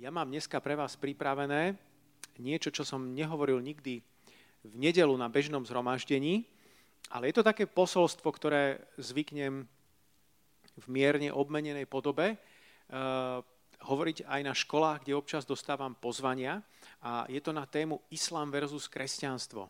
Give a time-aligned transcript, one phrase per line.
[0.00, 1.76] Ja mám dneska pre vás pripravené
[2.40, 4.00] niečo, čo som nehovoril nikdy
[4.64, 6.48] v nedelu na bežnom zhromaždení,
[7.12, 9.68] ale je to také posolstvo, ktoré zvyknem
[10.80, 13.44] v mierne obmenenej podobe uh,
[13.84, 16.64] hovoriť aj na školách, kde občas dostávam pozvania
[17.04, 19.68] a je to na tému Islám versus kresťanstvo.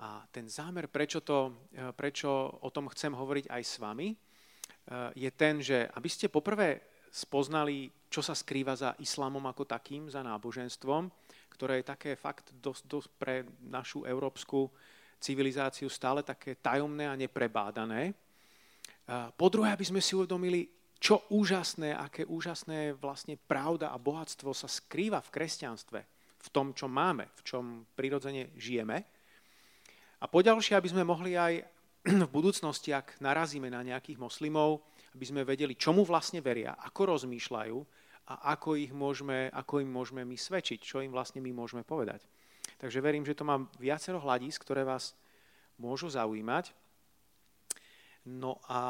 [0.00, 5.12] A ten zámer, prečo, to, uh, prečo o tom chcem hovoriť aj s vami, uh,
[5.12, 10.24] je ten, že aby ste poprvé spoznali čo sa skrýva za islamom ako takým, za
[10.24, 11.10] náboženstvom,
[11.52, 13.34] ktoré je také fakt dosť, dosť pre
[13.68, 14.68] našu európsku
[15.20, 18.12] civilizáciu stále také tajomné a neprebádané.
[19.36, 24.64] Po druhé, aby sme si uvedomili, čo úžasné, aké úžasné vlastne pravda a bohatstvo sa
[24.64, 26.00] skrýva v kresťanstve,
[26.40, 28.96] v tom, čo máme, v čom prirodzene žijeme.
[30.20, 31.52] A poďalšie, aby sme mohli aj
[32.26, 34.80] v budúcnosti, ak narazíme na nejakých moslimov,
[35.16, 37.78] aby sme vedeli, čomu vlastne veria, ako rozmýšľajú
[38.28, 42.20] a ako, ich môžeme, ako im môžeme my svedčiť, čo im vlastne my môžeme povedať.
[42.76, 45.16] Takže verím, že to mám viacero hľadísk, ktoré vás
[45.80, 46.76] môžu zaujímať.
[48.28, 48.80] No a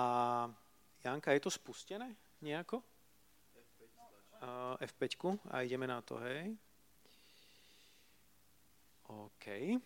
[1.06, 2.10] Janka, je to spustené
[2.42, 2.82] nejako?
[4.82, 4.82] F5.
[4.82, 5.06] F5
[5.54, 6.50] a ideme na to, hej.
[9.06, 9.78] OK.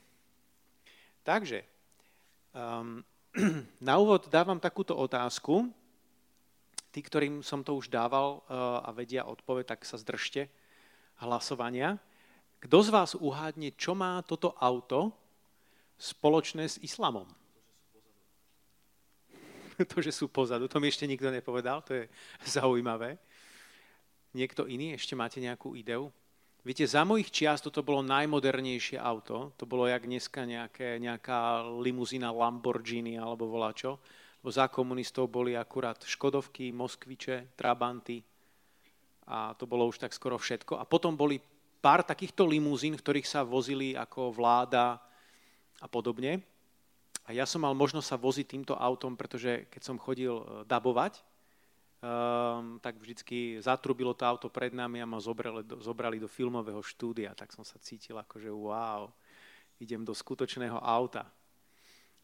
[1.21, 1.61] Takže,
[2.57, 3.05] um,
[3.85, 5.69] na úvod dávam takúto otázku.
[6.91, 10.51] Tí, ktorým som to už dával eh, a vedia odpoveď, tak sa zdržte
[11.23, 12.03] hlasovania.
[12.61, 15.15] Kto z vás uhádne, čo má toto auto
[15.97, 17.31] spoločné s islamom?
[19.91, 22.05] to, že sú pozadu, to mi ešte nikto nepovedal, to je
[22.61, 23.17] zaujímavé.
[24.35, 26.11] Niekto iný, ešte máte nejakú ideu?
[26.61, 29.57] Viete, za mojich čiast toto bolo najmodernejšie auto.
[29.57, 33.97] To bolo jak dneska nejaké, nejaká limuzína Lamborghini alebo voláčo
[34.41, 38.25] lebo za komunistov boli akurát Škodovky, Moskviče, Trabanty
[39.31, 40.81] a to bolo už tak skoro všetko.
[40.81, 41.39] A potom boli
[41.79, 44.99] pár takýchto limúzín, v ktorých sa vozili ako vláda
[45.79, 46.43] a podobne.
[47.29, 51.23] A ja som mal možnosť sa voziť týmto autom, pretože keď som chodil e, dabovať,
[52.03, 56.83] um, tak vždycky zatrubilo to auto pred nami a ma zobrali do, zobrali do filmového
[56.83, 57.31] štúdia.
[57.39, 59.15] Tak som sa cítil ako, že wow,
[59.79, 61.29] idem do skutočného auta.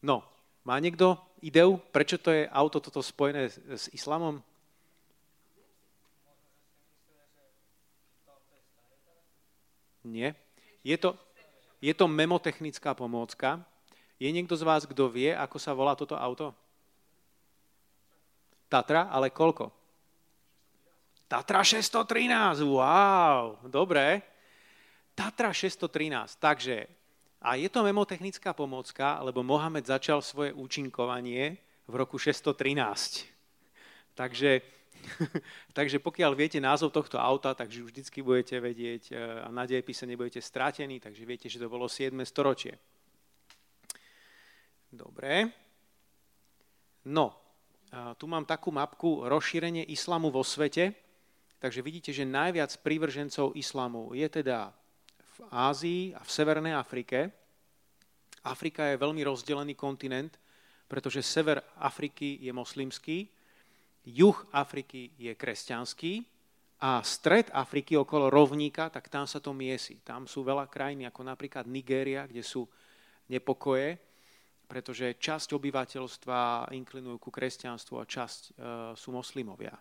[0.03, 0.27] No,
[0.67, 4.43] má niekto ideu, prečo to je auto toto spojené s islamom?
[10.03, 10.35] Nie.
[10.83, 11.15] Je to,
[11.79, 13.63] je to memotechnická pomôcka.
[14.19, 16.51] Je niekto z vás, kto vie, ako sa volá toto auto?
[18.67, 19.71] Tatra, ale koľko?
[21.31, 24.19] Tatra 613, wow, dobre.
[25.15, 26.87] Tatra 613, takže
[27.41, 33.29] a je to memotechnická pomocka, lebo Mohamed začal svoje účinkovanie v roku 613.
[34.17, 34.61] Takže,
[35.77, 40.09] takže pokiaľ viete názov tohto auta, takže už vždycky budete vedieť e, a na dejepise
[40.09, 42.17] nebudete strátení, takže viete, že to bolo 7.
[42.25, 42.73] storočie.
[44.89, 45.53] Dobre.
[47.05, 47.37] No,
[48.17, 50.91] tu mám takú mapku rozšírenie islamu vo svete.
[51.57, 54.69] Takže vidíte, že najviac prívržencov islamu je teda
[55.37, 57.29] v Ázii a v Severnej Afrike.
[58.41, 60.33] Afrika je veľmi rozdelený kontinent,
[60.89, 63.29] pretože sever Afriky je moslimský,
[64.07, 66.25] juh Afriky je kresťanský
[66.81, 69.99] a stred Afriky okolo rovníka, tak tam sa to miesi.
[70.01, 72.65] Tam sú veľa krajín, ako napríklad Nigéria, kde sú
[73.27, 73.99] nepokoje,
[74.65, 78.53] pretože časť obyvateľstva inklinujú ku kresťanstvu a časť uh,
[78.95, 79.75] sú moslimovia.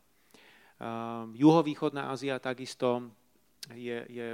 [0.77, 3.09] Uh, juhovýchodná Ázia takisto
[3.75, 4.29] je, je,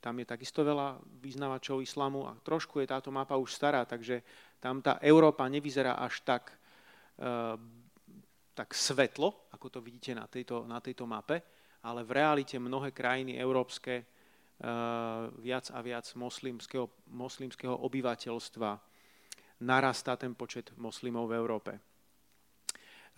[0.00, 4.20] tam je takisto veľa vyznavačov islamu a trošku je táto mapa už stará, takže
[4.60, 6.52] tam tá Európa nevyzerá až tak,
[7.22, 7.56] uh,
[8.52, 11.40] tak svetlo, ako to vidíte na tejto, na tejto mape,
[11.80, 16.04] ale v realite mnohé krajiny európske uh, viac a viac
[17.08, 18.70] moslimského obyvateľstva
[19.64, 21.72] narastá ten počet moslimov v Európe.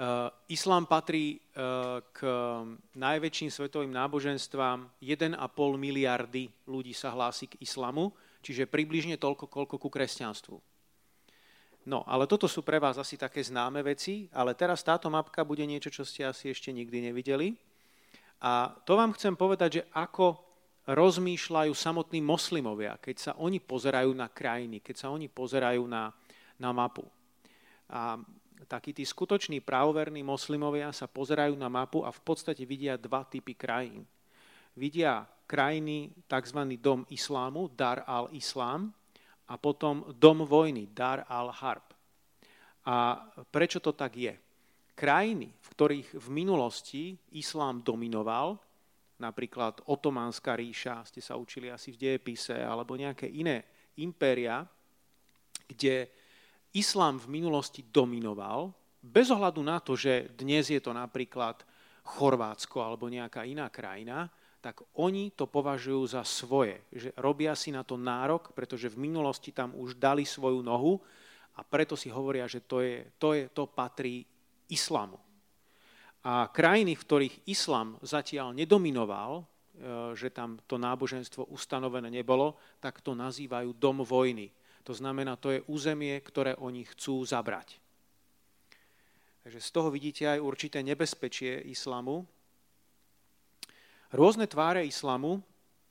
[0.00, 2.24] Uh, islám patrí uh, k
[2.96, 4.88] najväčším svetovým náboženstvám.
[4.96, 5.36] 1,5
[5.76, 8.08] miliardy ľudí sa hlási k islamu,
[8.41, 10.56] čiže približne toľko, koľko ku kresťanstvu.
[11.84, 15.68] No, ale toto sú pre vás asi také známe veci, ale teraz táto mapka bude
[15.68, 17.53] niečo, čo ste asi ešte nikdy nevideli.
[18.41, 20.41] A to vám chcem povedať, že ako
[20.88, 26.08] rozmýšľajú samotní moslimovia, keď sa oni pozerajú na krajiny, keď sa oni pozerajú na,
[26.56, 27.04] na mapu.
[27.92, 28.16] A
[28.68, 33.57] takí tí skutoční pravoverní moslimovia sa pozerajú na mapu a v podstate vidia dva typy
[33.57, 34.04] krajín.
[34.77, 36.60] Vidia krajiny, tzv.
[36.78, 38.92] dom islámu, Dar al-Islám,
[39.51, 41.83] a potom dom vojny, Dar al-Harb.
[42.86, 43.18] A
[43.51, 44.34] prečo to tak je?
[44.95, 48.54] Krajiny, v ktorých v minulosti islám dominoval,
[49.18, 53.66] napríklad Otománska ríša, ste sa učili asi v dejepise, alebo nejaké iné
[53.98, 54.63] impéria,
[55.66, 56.09] kde
[56.74, 58.70] islám v minulosti dominoval,
[59.00, 61.64] bez ohľadu na to, že dnes je to napríklad
[62.04, 64.28] Chorvátsko alebo nejaká iná krajina,
[64.60, 66.84] tak oni to považujú za svoje.
[66.92, 71.00] Že robia si na to nárok, pretože v minulosti tam už dali svoju nohu
[71.56, 74.28] a preto si hovoria, že to, je, to, je, to patrí
[74.68, 75.16] islamu.
[76.20, 79.44] A krajiny, v ktorých islam zatiaľ nedominoval, e,
[80.12, 84.52] že tam to náboženstvo ustanovené nebolo, tak to nazývajú dom vojny.
[84.84, 87.77] To znamená, to je územie, ktoré oni chcú zabrať.
[89.44, 92.28] Takže z toho vidíte aj určité nebezpečie islamu,
[94.10, 95.38] Rôzne tváre islamu,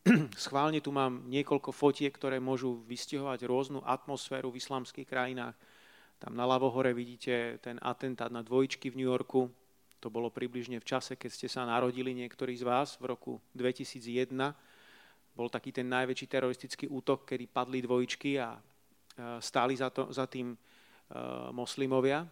[0.36, 5.56] schválne tu mám niekoľko fotiek, ktoré môžu vystihovať rôznu atmosféru v islamských krajinách.
[6.20, 9.48] Tam na ľavohore vidíte ten atentát na dvojičky v New Yorku.
[10.04, 14.36] To bolo približne v čase, keď ste sa narodili niektorí z vás v roku 2001.
[15.32, 18.60] Bol taký ten najväčší teroristický útok, kedy padli dvojičky a
[19.40, 20.58] stáli za, to, za tým e,
[21.52, 22.28] moslimovia.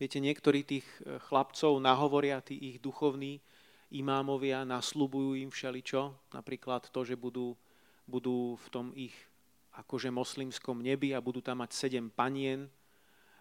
[0.00, 3.42] Viete, niektorí tých e, chlapcov nahovoria, tí ich duchovní,
[3.90, 7.58] imámovia nasľubujú im všeličo, napríklad to, že budú,
[8.06, 9.14] budú v tom ich
[9.74, 12.66] akože moslimskom nebi a budú tam mať sedem panien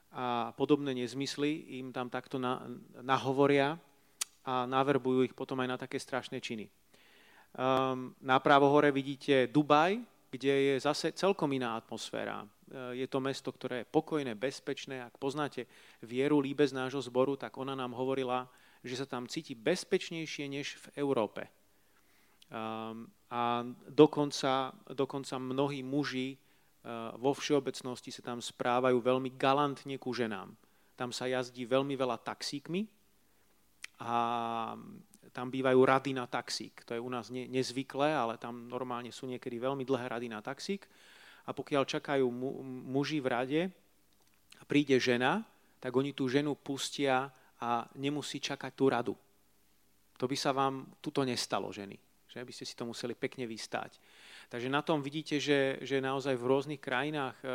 [0.10, 2.66] a podobné nezmysly im tam takto na,
[3.02, 3.78] nahovoria
[4.42, 6.66] a naverbujú ich potom aj na také strašné činy.
[7.50, 12.46] Um, napravo hore vidíte Dubaj, kde je zase celkom iná atmosféra.
[12.94, 15.02] Je to mesto, ktoré je pokojné, bezpečné.
[15.02, 15.66] Ak poznáte
[16.06, 18.46] vieru líbe z nášho zboru, tak ona nám hovorila,
[18.86, 21.50] že sa tam cíti bezpečnejšie než v Európe.
[22.50, 30.10] Um, a dokonca, dokonca mnohí muži uh, vo všeobecnosti sa tam správajú veľmi galantne ku
[30.10, 30.50] ženám.
[30.98, 32.90] Tam sa jazdí veľmi veľa taxíkmi
[34.02, 34.14] a
[35.36, 36.88] tam bývajú rady na taxík.
[36.88, 40.40] To je u nás ne, nezvyklé, ale tam normálne sú niekedy veľmi dlhé rady na
[40.40, 40.88] taxík.
[41.46, 43.62] A pokiaľ čakajú mu, muži v rade
[44.60, 45.44] a príde žena,
[45.80, 49.16] tak oni tú ženu pustia a nemusí čakať tú radu.
[50.20, 51.96] To by sa vám tuto nestalo, ženy.
[52.30, 53.98] Že by ste si to museli pekne vystáť.
[54.50, 57.46] Takže na tom vidíte, že, že naozaj v rôznych krajinách, e,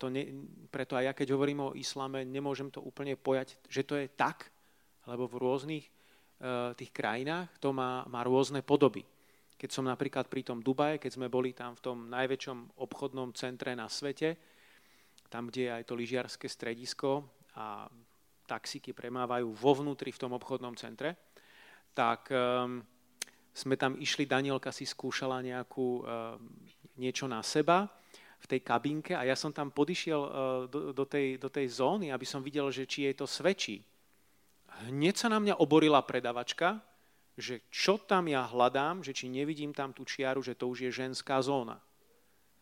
[0.00, 0.24] to ne,
[0.72, 4.48] preto aj ja keď hovorím o islame, nemôžem to úplne pojať, že to je tak,
[5.04, 5.84] lebo v rôznych
[6.76, 9.04] tých krajinách to má, má rôzne podoby.
[9.60, 13.76] Keď som napríklad pri tom Dubaje, keď sme boli tam v tom najväčšom obchodnom centre
[13.76, 14.40] na svete,
[15.28, 17.22] tam, kde je aj to lyžiarske stredisko
[17.54, 17.86] a
[18.48, 21.14] taxíky premávajú vo vnútri v tom obchodnom centre,
[21.94, 22.82] tak um,
[23.54, 26.04] sme tam išli, Danielka si skúšala nejakú, um,
[26.98, 27.86] niečo na seba
[28.40, 30.30] v tej kabinke a ja som tam podišiel uh,
[30.66, 33.84] do, do, tej, do tej zóny, aby som videl, že či jej to svedčí.
[34.88, 36.80] Hneď sa na mňa oborila predavačka,
[37.36, 40.90] že čo tam ja hľadám, že či nevidím tam tú čiaru, že to už je
[40.92, 41.80] ženská zóna.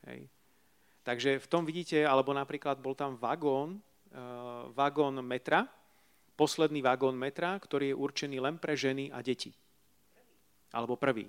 [0.07, 0.27] Hej.
[1.07, 3.81] Takže v tom vidíte, alebo napríklad bol tam vagón,
[4.13, 5.65] uh, vagón metra,
[6.39, 9.51] posledný vagón metra, ktorý je určený len pre ženy a deti.
[10.71, 11.27] Alebo prvý.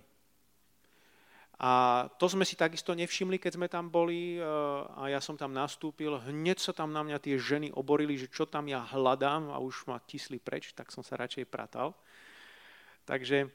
[1.60, 4.42] A to sme si takisto nevšimli, keď sme tam boli e,
[4.96, 6.16] a ja som tam nastúpil.
[6.16, 9.84] Hneď sa tam na mňa tie ženy oborili, že čo tam ja hľadám a už
[9.92, 11.92] ma tisli preč, tak som sa radšej pratal.
[13.04, 13.52] Takže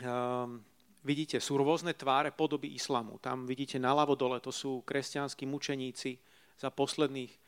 [0.00, 0.62] um,
[1.04, 3.20] vidíte, sú rôzne tváre podoby islamu.
[3.20, 6.16] Tam vidíte naľavo dole, to sú kresťanskí mučeníci
[6.56, 7.46] za posledných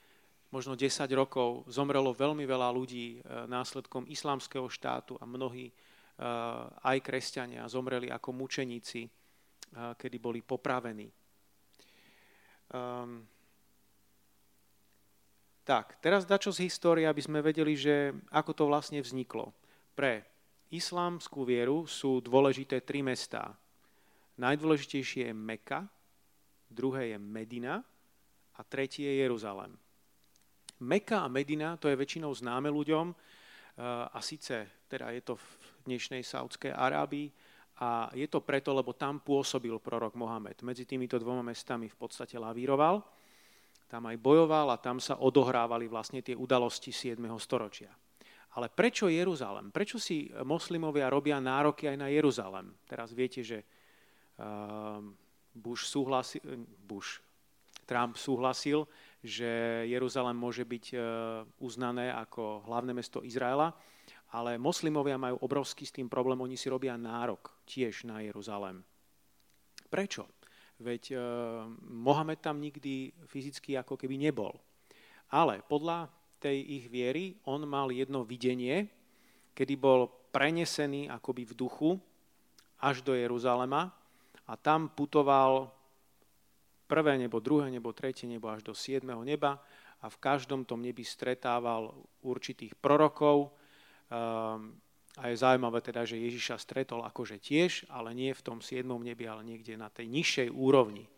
[0.49, 5.73] možno 10 rokov zomrelo veľmi veľa ľudí e, následkom islamského štátu a mnohí e,
[6.81, 9.05] aj kresťania zomreli ako mučeníci,
[9.73, 11.09] kedy boli popravení.
[12.69, 13.25] Um,
[15.69, 19.53] tak, teraz dačo z histórie, aby sme vedeli, že ako to vlastne vzniklo.
[19.93, 20.25] Pre
[20.73, 23.53] islámskú vieru sú dôležité tri mestá.
[24.41, 25.85] Najdôležitejšie je Meka,
[26.69, 27.85] druhé je Medina
[28.57, 29.77] a tretie je Jeruzalem.
[30.79, 33.17] Meka a Medina, to je väčšinou známe ľuďom, eh,
[34.09, 35.47] a síce teda je to v
[35.85, 37.29] dnešnej Saudskej Arábii,
[37.79, 40.67] a je to preto, lebo tam pôsobil prorok Mohamed.
[40.67, 43.03] Medzi týmito dvoma mestami v podstate lavíroval,
[43.89, 47.17] tam aj bojoval a tam sa odohrávali vlastne tie udalosti 7.
[47.41, 47.89] storočia.
[48.59, 49.71] Ale prečo Jeruzalem?
[49.71, 52.75] Prečo si moslimovia robia nároky aj na Jeruzalem?
[52.85, 54.99] Teraz viete, že uh,
[55.55, 56.43] Bush, súhlasi,
[56.85, 57.23] Bush
[57.89, 58.85] Trump súhlasil,
[59.25, 59.49] že
[59.89, 60.97] Jeruzalem môže byť e,
[61.65, 63.73] uznané ako hlavné mesto Izraela,
[64.33, 68.85] ale moslimovia majú obrovský s tým problém, oni si robia nárok tiež na Jeruzalem.
[69.89, 70.29] Prečo?
[70.79, 71.19] Veď uh,
[71.91, 74.55] Mohamed tam nikdy fyzicky ako keby nebol.
[75.33, 78.87] Ale podľa tej ich viery on mal jedno videnie,
[79.59, 81.91] kedy bol prenesený akoby v duchu
[82.79, 83.91] až do Jeruzalema
[84.47, 85.73] a tam putoval
[86.87, 89.61] prvé nebo, druhé nebo, tretie nebo až do siedmeho neba
[89.99, 91.91] a v každom tom nebi stretával
[92.23, 93.51] určitých prorokov.
[94.09, 94.77] Um,
[95.19, 99.27] a je zaujímavé teda, že Ježiša stretol akože tiež, ale nie v tom siedmom nebi,
[99.27, 101.11] ale niekde na tej nižšej úrovni.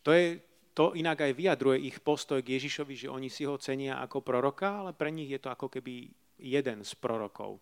[0.00, 0.40] To, je,
[0.72, 4.80] to inak aj vyjadruje ich postoj k Ježišovi, že oni si ho cenia ako proroka,
[4.80, 6.08] ale pre nich je to ako keby
[6.40, 7.60] jeden z prorokov.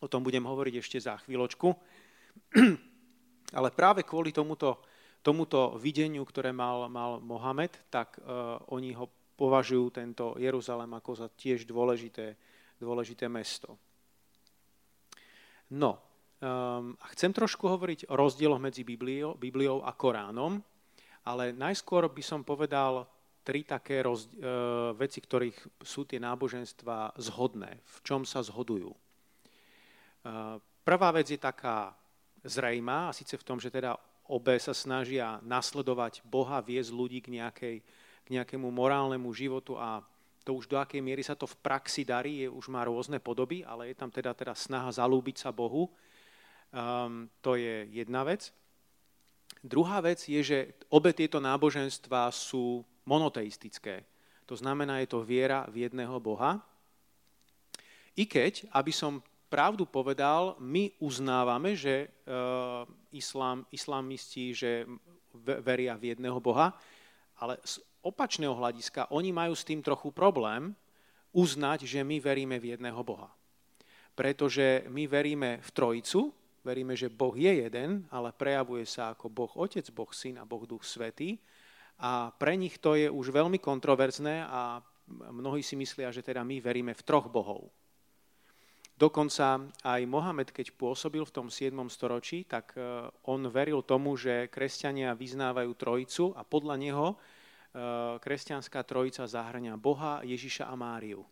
[0.00, 1.68] O tom budem hovoriť ešte za chvíľočku.
[3.56, 4.84] Ale práve kvôli tomuto,
[5.24, 11.28] tomuto videniu, ktoré mal, mal Mohamed, tak uh, oni ho považujú tento Jeruzalém ako za
[11.32, 12.36] tiež dôležité,
[12.80, 13.76] dôležité mesto.
[15.72, 15.98] No,
[16.38, 20.62] um, a chcem trošku hovoriť o rozdieloch medzi Bibliou, Bibliou a Koránom,
[21.26, 23.02] ale najskôr by som povedal
[23.42, 28.90] tri také roz, uh, veci, ktorých sú tie náboženstva zhodné, v čom sa zhodujú.
[28.90, 31.94] Uh, prvá vec je taká
[32.46, 33.98] zrejmá, a síce v tom, že teda
[34.30, 37.76] obe sa snažia nasledovať Boha, viesť ľudí k, nejakej,
[38.22, 40.02] k nejakému morálnemu životu a
[40.46, 43.66] to už do akej miery sa to v praxi darí, je, už má rôzne podoby,
[43.66, 45.90] ale je tam teda, teda snaha zalúbiť sa Bohu.
[46.70, 48.54] Um, to je jedna vec.
[49.58, 54.06] Druhá vec je, že obe tieto náboženstva sú monoteistické.
[54.46, 56.62] To znamená, je to viera v jedného Boha.
[58.14, 59.18] I keď, aby som
[59.50, 64.86] pravdu povedal, my uznávame, že uh, islám, islamisti že
[65.42, 66.70] veria v jedného Boha,
[67.36, 67.58] ale
[68.06, 70.72] opačného hľadiska oni majú s tým trochu problém
[71.34, 73.28] uznať, že my veríme v jedného Boha.
[74.16, 76.32] Pretože my veríme v Trojicu,
[76.64, 80.64] veríme, že Boh je jeden, ale prejavuje sa ako Boh Otec, Boh Syn a Boh
[80.64, 81.36] Duch Svetý.
[82.00, 86.56] A pre nich to je už veľmi kontroverzné a mnohí si myslia, že teda my
[86.64, 87.68] veríme v troch bohov.
[88.96, 91.76] Dokonca aj Mohamed, keď pôsobil v tom 7.
[91.92, 97.06] storočí, tak e, on veril tomu, že kresťania vyznávajú trojicu a podľa neho
[98.20, 101.24] kresťanská trojica zahrania Boha, Ježiša a Máriu.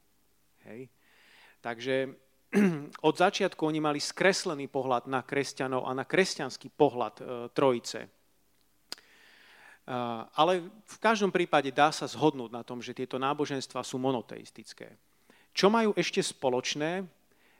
[0.68, 0.92] Hej.
[1.64, 2.12] Takže
[3.08, 8.00] od začiatku oni mali skreslený pohľad na kresťanov a na kresťanský pohľad e, trojice.
[10.32, 14.96] Ale v každom prípade dá sa zhodnúť na tom, že tieto náboženstva sú monoteistické.
[15.52, 17.04] Čo majú ešte spoločné,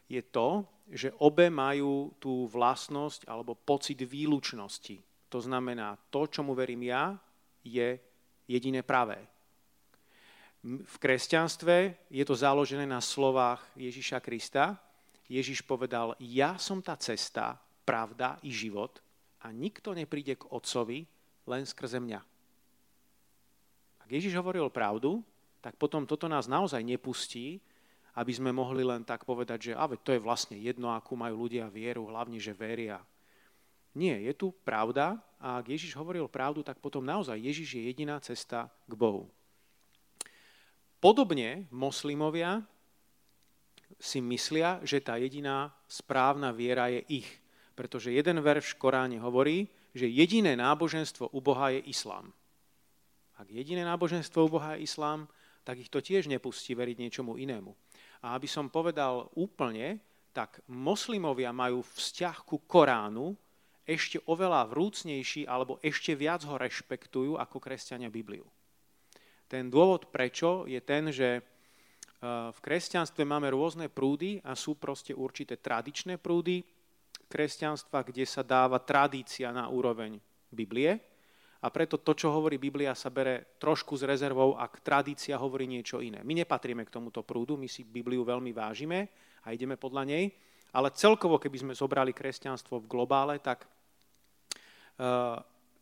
[0.09, 5.01] je to, že obe majú tú vlastnosť alebo pocit výlučnosti.
[5.29, 7.13] To znamená, to, čomu verím ja,
[7.61, 8.01] je
[8.49, 9.21] jediné pravé.
[10.65, 14.81] V kresťanstve je to založené na slovách Ježiša Krista.
[15.29, 19.05] Ježiš povedal, ja som tá cesta, pravda i život
[19.45, 21.05] a nikto nepríde k Otcovi
[21.45, 22.21] len skrze mňa.
[24.05, 25.21] Ak Ježiš hovoril pravdu,
[25.61, 27.61] tak potom toto nás naozaj nepustí,
[28.17, 31.69] aby sme mohli len tak povedať, že a to je vlastne jedno, akú majú ľudia
[31.69, 33.01] vieru, hlavne, že veria.
[33.95, 38.19] Nie, je tu pravda a ak Ježiš hovoril pravdu, tak potom naozaj Ježiš je jediná
[38.19, 39.31] cesta k Bohu.
[40.99, 42.65] Podobne moslimovia
[44.01, 47.29] si myslia, že tá jediná správna viera je ich.
[47.75, 52.35] Pretože jeden verš v Koráne hovorí, že jediné náboženstvo u Boha je islám.
[53.35, 55.27] Ak jediné náboženstvo u Boha je islám,
[55.63, 57.71] tak ich to tiež nepustí veriť niečomu inému.
[58.25, 60.01] A aby som povedal úplne,
[60.35, 63.37] tak moslimovia majú vzťah ku Koránu
[63.85, 68.45] ešte oveľa vrúcnejší alebo ešte viac ho rešpektujú ako kresťania Bibliu.
[69.49, 71.41] Ten dôvod prečo je ten, že e,
[72.49, 76.65] v kresťanstve máme rôzne prúdy a sú proste určité tradičné prúdy
[77.29, 80.17] kresťanstva, kde sa dáva tradícia na úroveň
[80.49, 81.15] Biblie,
[81.65, 86.05] a preto to, čo hovorí Biblia, sa bere trošku s rezervou, ak tradícia hovorí niečo
[86.05, 86.21] iné.
[86.21, 89.09] My nepatríme k tomuto prúdu, my si Bibliu veľmi vážime
[89.41, 90.29] a ideme podľa nej,
[90.77, 93.65] ale celkovo, keby sme zobrali kresťanstvo v globále, tak,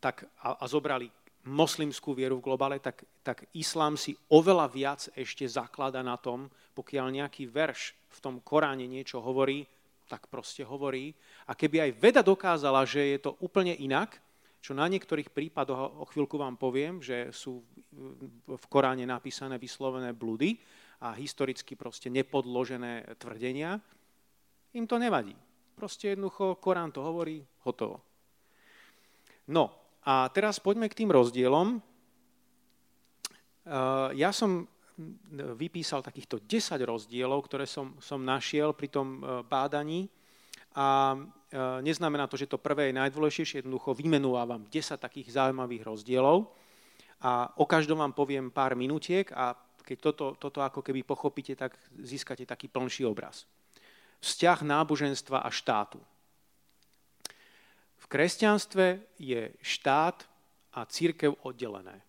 [0.03, 1.11] tak a, a zobrali
[1.43, 6.47] moslimskú vieru v globále, tak, tak islám si oveľa viac ešte zaklada na tom,
[6.79, 9.67] pokiaľ nejaký verš v tom Koráne niečo hovorí,
[10.07, 11.11] tak proste hovorí.
[11.51, 14.23] A keby aj veda dokázala, že je to úplne inak,
[14.63, 17.67] čo na niektorých prípadoch, o chvíľku vám poviem, že sú
[18.47, 20.55] v Koráne napísané vyslovené blúdy
[21.03, 23.83] a historicky proste nepodložené tvrdenia,
[24.79, 25.35] im to nevadí.
[25.75, 28.12] Proste jednoducho Korán to hovorí, hotovo.
[29.53, 29.69] No
[30.03, 31.79] a teraz poďme k tým rozdielom.
[34.17, 34.67] Ja som
[35.37, 40.11] vypísal takýchto 10 rozdielov, ktoré som, som našiel pri tom e, bádaní
[40.77, 41.17] a
[41.53, 46.49] E, neznamená to, že to prvé je najdôležitejšie, jednoducho vymenúvam 10 takých zaujímavých rozdielov
[47.21, 49.53] a o každom vám poviem pár minutiek a
[49.85, 53.45] keď toto, toto ako keby pochopíte, tak získate taký plnší obraz.
[54.25, 56.01] Vzťah náboženstva a štátu.
[58.13, 60.21] Kresťanstve je štát
[60.77, 62.05] a církev oddelené.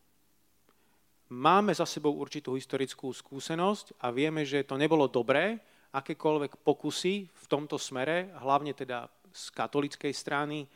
[1.31, 5.63] Máme za sebou určitú historickú skúsenosť a vieme, že to nebolo dobré,
[5.95, 10.67] akékoľvek pokusy v tomto smere, hlavne teda z katolickej strany, e,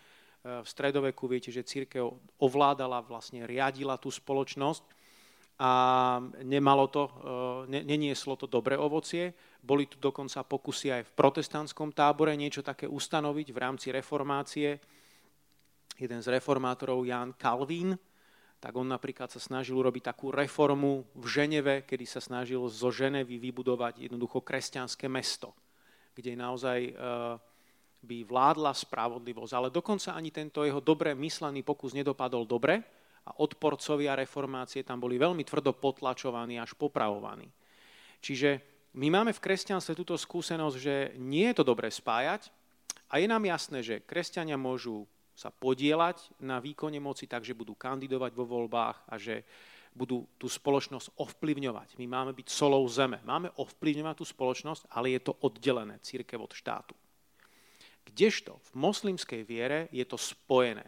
[0.63, 2.07] v stredoveku viete, že církev
[2.39, 4.81] ovládala, vlastne riadila tú spoločnosť
[5.59, 5.71] a
[6.41, 7.03] nemalo to,
[7.67, 9.35] e, nenieslo to dobré ovocie.
[9.59, 14.96] Boli tu dokonca pokusy aj v protestantskom tábore niečo také ustanoviť v rámci reformácie.
[15.97, 17.97] Jeden z reformátorov, Jan Calvin,
[18.57, 23.37] tak on napríklad sa snažil urobiť takú reformu v Ženeve, kedy sa snažil zo Ženevy
[23.37, 25.57] vybudovať jednoducho kresťanské mesto,
[26.13, 26.91] kde naozaj e,
[28.01, 29.53] by vládla spravodlivosť.
[29.53, 32.81] Ale dokonca ani tento jeho dobre myslený pokus nedopadol dobre
[33.25, 37.49] a odporcovia reformácie tam boli veľmi tvrdo potlačovaní až popravovaní.
[38.21, 38.61] Čiže
[38.97, 42.49] my máme v kresťanstve túto skúsenosť, že nie je to dobre spájať
[43.13, 45.05] a je nám jasné, že kresťania môžu
[45.37, 49.45] sa podielať na výkone moci, takže budú kandidovať vo voľbách a že
[49.93, 52.01] budú tú spoločnosť ovplyvňovať.
[52.01, 53.21] My máme byť solou zeme.
[53.21, 56.97] Máme ovplyvňovať tú spoločnosť, ale je to oddelené, církev od štátu.
[58.09, 60.85] Kdežto v moslimskej viere je to spojené.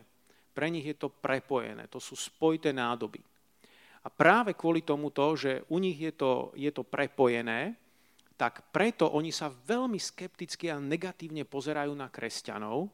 [0.54, 3.22] Pre nich je to prepojené, to sú spojité nádoby.
[4.02, 7.76] A práve kvôli tomuto, že u nich je to, je to prepojené,
[8.40, 12.88] tak preto oni sa veľmi skepticky a negatívne pozerajú na kresťanov,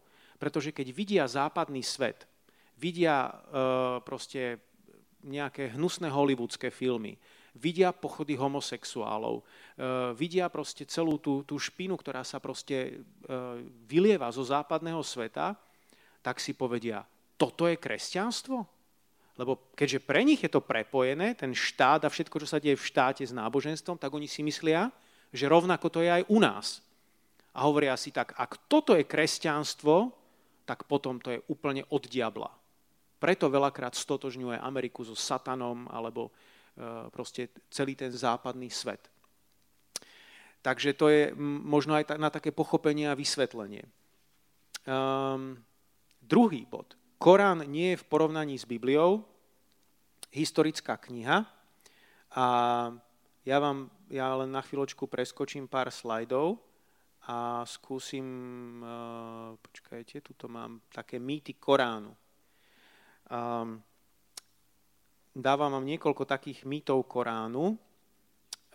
[0.46, 2.30] pretože keď vidia západný svet,
[2.78, 4.62] vidia uh, proste
[5.26, 7.18] nejaké hnusné hollywoodske filmy,
[7.58, 13.58] vidia pochody homosexuálov, uh, vidia proste celú tú, tú špinu, ktorá sa proste uh,
[13.90, 15.58] vylieva zo západného sveta,
[16.22, 17.02] tak si povedia,
[17.42, 18.62] toto je kresťanstvo?
[19.42, 22.86] Lebo keďže pre nich je to prepojené, ten štát a všetko, čo sa deje v
[22.86, 24.94] štáte s náboženstvom, tak oni si myslia,
[25.34, 26.86] že rovnako to je aj u nás.
[27.58, 30.25] A hovoria si tak, ak toto je kresťanstvo,
[30.66, 32.52] tak potom to je úplne od diabla.
[33.22, 36.32] Preto veľakrát stotožňuje Ameriku so satanom alebo e,
[37.14, 39.08] proste celý ten západný svet.
[40.66, 41.22] Takže to je
[41.62, 43.86] možno aj na také pochopenie a vysvetlenie.
[44.86, 45.62] Um,
[46.26, 46.98] druhý bod.
[47.22, 49.22] Korán nie je v porovnaní s Bibliou
[50.34, 51.46] historická kniha
[52.34, 52.46] a
[53.46, 56.60] ja vám ja len na chvíľočku preskočím pár slajdov
[57.26, 58.26] a skúsim,
[58.86, 62.14] uh, počkajte, tuto mám také mýty Koránu.
[63.26, 63.82] Um,
[65.34, 67.74] dávam vám niekoľko takých mýtov Koránu.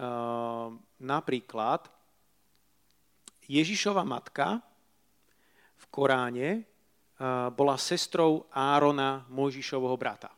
[0.00, 1.86] Uh, napríklad
[3.46, 4.58] Ježišova matka
[5.78, 10.34] v Koráne uh, bola sestrou Árona, Mojžišovho brata.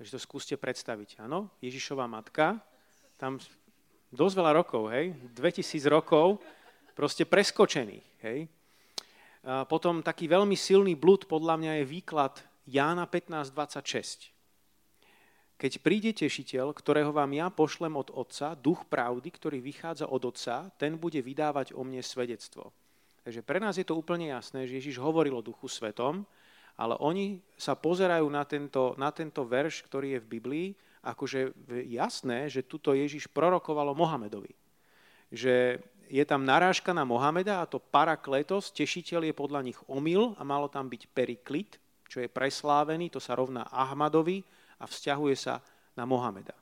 [0.00, 1.20] Takže to skúste predstaviť.
[1.20, 2.56] Áno, Ježišova matka,
[3.20, 3.36] tam
[4.12, 6.40] dosť veľa rokov, hej, 2000 rokov,
[6.96, 8.06] proste preskočených.
[8.24, 8.48] Hej.
[9.46, 12.34] A potom taký veľmi silný blud podľa mňa je výklad
[12.66, 14.34] Jána 15.26.
[15.56, 20.68] Keď príde tešiteľ, ktorého vám ja pošlem od Otca, duch pravdy, ktorý vychádza od Otca,
[20.76, 22.74] ten bude vydávať o mne svedectvo.
[23.24, 26.28] Takže pre nás je to úplne jasné, že Ježiš hovoril o duchu svetom,
[26.76, 30.68] ale oni sa pozerajú na tento, na tento verš, ktorý je v Biblii,
[31.06, 31.54] akože
[31.88, 34.52] jasné, že tuto Ježiš prorokovalo Mohamedovi.
[35.32, 40.42] Že je tam narážka na Mohameda a to parakletos, tešiteľ je podľa nich omyl a
[40.46, 44.42] malo tam byť periklit, čo je preslávený, to sa rovná Ahmadovi
[44.78, 45.58] a vzťahuje sa
[45.98, 46.54] na Mohameda.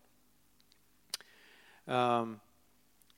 [1.84, 2.40] Um,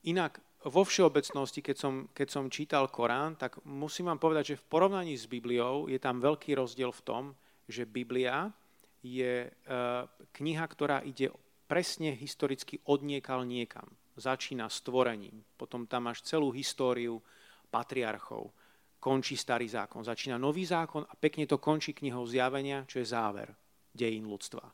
[0.03, 4.67] inak vo všeobecnosti, keď som, keď som čítal Korán, tak musím vám povedať, že v
[4.67, 7.23] porovnaní s Bibliou je tam veľký rozdiel v tom,
[7.71, 8.51] že Biblia
[8.99, 10.03] je uh,
[10.35, 11.31] kniha, ktorá ide
[11.71, 17.21] presne historicky odniekal niekam začína stvorením, potom tam máš celú históriu
[17.69, 18.49] patriarchov,
[18.97, 23.53] končí starý zákon, začína nový zákon a pekne to končí knihou zjavenia, čo je záver
[23.93, 24.65] dejín ľudstva.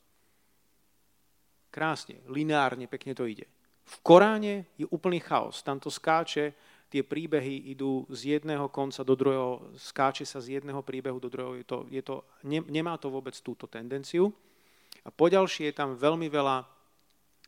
[1.73, 3.49] Krásne, lineárne, pekne to ide.
[3.83, 6.55] V Koráne je úplný chaos, tam to skáče,
[6.93, 11.57] tie príbehy idú z jedného konca do druhého, skáče sa z jedného príbehu do druhého,
[11.57, 14.29] je to, je to, ne, nemá to vôbec túto tendenciu.
[15.03, 16.63] A poďalšie je tam veľmi veľa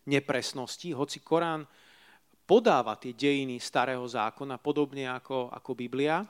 [0.10, 1.70] nepresností, hoci Korán
[2.46, 6.22] podáva tie dejiny starého zákona, podobne ako, ako Biblia,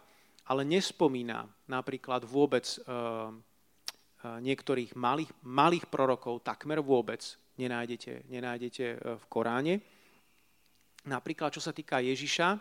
[0.47, 2.77] ale nespomína napríklad vôbec e,
[4.23, 7.21] niektorých malých, malých prorokov, takmer vôbec
[7.59, 9.75] nenájdete, nenájdete e, v Koráne.
[11.05, 12.57] Napríklad, čo sa týka Ježiša,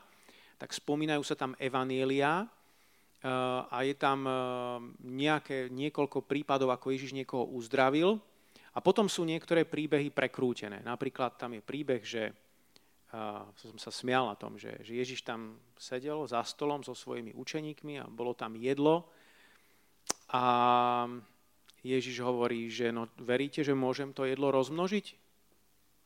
[0.60, 2.44] tak spomínajú sa tam evanielia
[3.72, 4.28] a je tam
[5.00, 8.20] nejaké, niekoľko prípadov, ako Ježiš niekoho uzdravil.
[8.76, 10.84] A potom sú niektoré príbehy prekrútené.
[10.84, 12.36] Napríklad tam je príbeh, že
[13.54, 18.02] som sa smial na tom, že, že Ježiš tam sedel za stolom so svojimi učeníkmi
[18.02, 19.06] a bolo tam jedlo
[20.34, 20.44] A
[21.84, 25.14] Ježiš hovorí, že no, veríte, že môžem to jedlo rozmnožiť?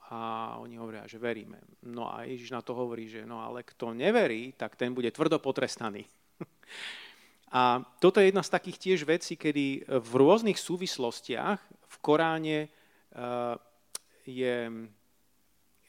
[0.08, 1.60] A oni hovoria, že veríme.
[1.84, 5.38] No a Ježiš na to hovorí, že no ale kto neverí, tak ten bude tvrdo
[5.38, 6.08] potrestaný.
[7.56, 13.56] a toto je jedna z takých tiež vecí, kedy v rôznych súvislostiach v Koráne uh,
[14.24, 14.88] je,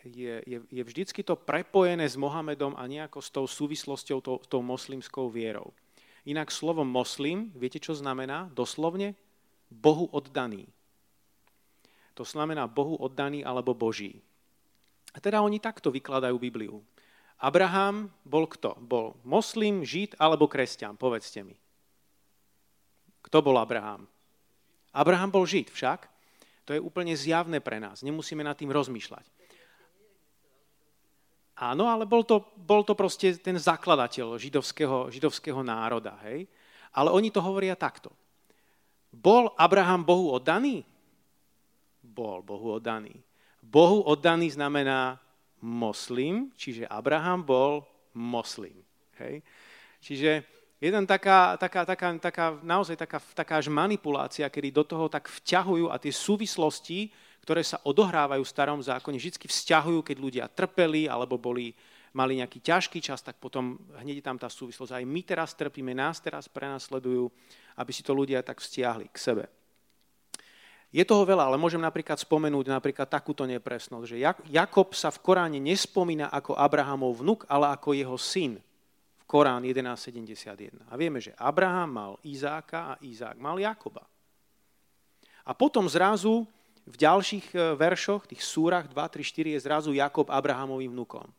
[0.04, 4.62] je, je, je vždycky to prepojené s Mohamedom a nejako s tou súvislosťou, tou, tou
[4.64, 5.76] moslimskou vierou.
[6.24, 8.52] Inak slovo moslim, viete, čo znamená?
[8.56, 9.16] Doslovne?
[9.70, 10.68] Bohu oddaný.
[12.18, 14.20] To znamená Bohu oddaný alebo Boží.
[15.16, 16.84] A teda oni takto vykladajú Bibliu.
[17.40, 18.76] Abraham bol kto?
[18.84, 21.00] Bol moslim, žid alebo kresťan?
[21.00, 21.56] Povedzte mi.
[23.24, 24.04] Kto bol Abraham?
[24.92, 26.12] Abraham bol žid však.
[26.68, 28.04] To je úplne zjavné pre nás.
[28.04, 29.26] Nemusíme nad tým rozmýšľať.
[31.60, 36.16] Áno, ale bol to, bol to proste ten zakladateľ židovského, židovského národa.
[36.24, 36.48] Hej?
[36.96, 38.10] Ale oni to hovoria takto.
[39.12, 40.88] Bol Abraham Bohu oddaný?
[42.10, 43.14] bol Bohu oddaný.
[43.64, 45.22] Bohu oddaný znamená
[45.62, 48.76] moslim, čiže Abraham bol moslim.
[49.22, 49.44] Hej?
[50.00, 50.44] Čiže
[50.80, 55.92] jeden taká, taká, taká, taká, naozaj taká, taká až manipulácia, kedy do toho tak vťahujú
[55.92, 57.12] a tie súvislosti,
[57.50, 61.74] ktoré sa odohrávajú v starom zákone, vždy vzťahujú, keď ľudia trpeli alebo boli,
[62.14, 64.94] mali nejaký ťažký čas, tak potom hneď je tam tá súvislosť.
[64.94, 67.26] Aj my teraz trpíme, nás teraz prenasledujú,
[67.74, 69.44] aby si to ľudia tak vzťahli k sebe.
[70.94, 74.22] Je toho veľa, ale môžem napríklad spomenúť napríklad takúto nepresnosť, že
[74.54, 78.62] Jakob sa v Koráne nespomína ako Abrahamov vnuk, ale ako jeho syn.
[79.18, 80.86] V Korán 11.71.
[80.86, 84.06] A vieme, že Abraham mal Izáka a Izák mal Jakoba.
[85.50, 86.46] A potom zrazu
[86.90, 91.30] v ďalších e, veršoch, tých súrach 2, 3, 4 je zrazu Jakob Abrahamovým vnukom.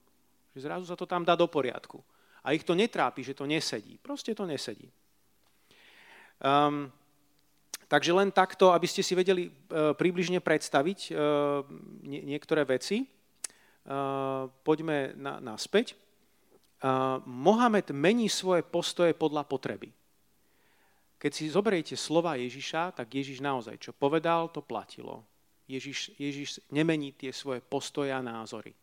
[0.54, 1.98] Zrazu sa to tam dá do poriadku.
[2.46, 3.98] A ich to netrápi, že to nesedí.
[4.00, 4.88] Proste to nesedí.
[6.40, 6.88] Um,
[7.90, 9.52] Takže len takto, aby ste si vedeli e,
[9.98, 11.12] približne predstaviť e,
[12.06, 13.02] niektoré veci.
[13.02, 13.06] E,
[14.46, 15.98] poďme na, naspäť.
[17.28, 19.92] Mohamed mení svoje postoje podľa potreby.
[21.20, 25.20] Keď si zoberiete slova Ježiša, tak Ježiš naozaj, čo povedal, to platilo.
[25.70, 28.74] Ježiš, Ježiš nemení tie svoje postoje a názory.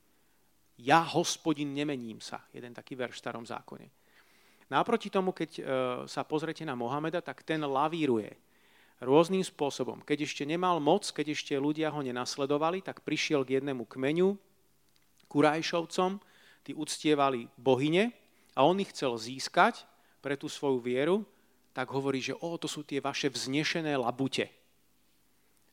[0.79, 2.47] Ja, hospodin, nemením sa.
[2.55, 3.91] Jeden taký verš v starom zákone.
[4.71, 5.63] Naproti tomu, keď
[6.05, 8.35] sa pozrete na Mohameda, tak ten lavíruje
[8.99, 10.01] rôznym spôsobom.
[10.01, 14.35] Keď ešte nemal moc, keď ešte ľudia ho nenasledovali, tak prišiel k jednému kmeňu,
[15.27, 16.23] Kurajšovcom,
[16.63, 18.15] tí uctievali bohyne
[18.55, 19.83] a on ich chcel získať
[20.23, 21.23] pre tú svoju vieru,
[21.75, 24.49] tak hovorí, že o, to sú tie vaše vznešené labute.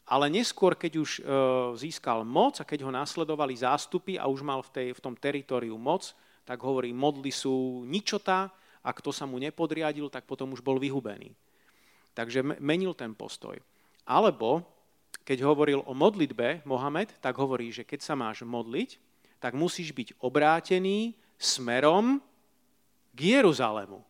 [0.05, 1.21] Ale neskôr, keď už e,
[1.81, 5.81] získal moc a keď ho nasledovali zástupy a už mal v, tej, v tom teritoriu
[5.81, 6.12] moc,
[6.45, 8.53] tak hovorí, modly sú ničotá
[8.85, 11.33] a kto sa mu nepodriadil, tak potom už bol vyhubený.
[12.12, 13.57] Takže menil ten postoj.
[14.05, 14.61] Alebo,
[15.25, 19.01] keď hovoril o modlitbe Mohamed, tak hovorí, že keď sa máš modliť,
[19.40, 22.21] tak musíš byť obrátený smerom
[23.17, 24.05] k Jeruzalému.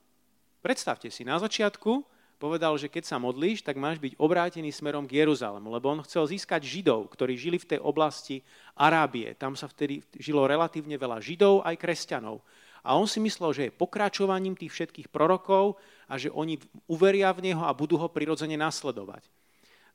[0.59, 2.03] Predstavte si, na začiatku
[2.45, 6.29] povedal, že keď sa modlíš, tak máš byť obrátený smerom k Jeruzalému, lebo on chcel
[6.29, 8.45] získať Židov, ktorí žili v tej oblasti
[8.77, 9.33] Arábie.
[9.41, 12.45] Tam sa vtedy žilo relatívne veľa Židov aj kresťanov.
[12.85, 17.49] A on si myslel, že je pokračovaním tých všetkých prorokov a že oni uveria v
[17.49, 19.25] neho a budú ho prirodzene nasledovať.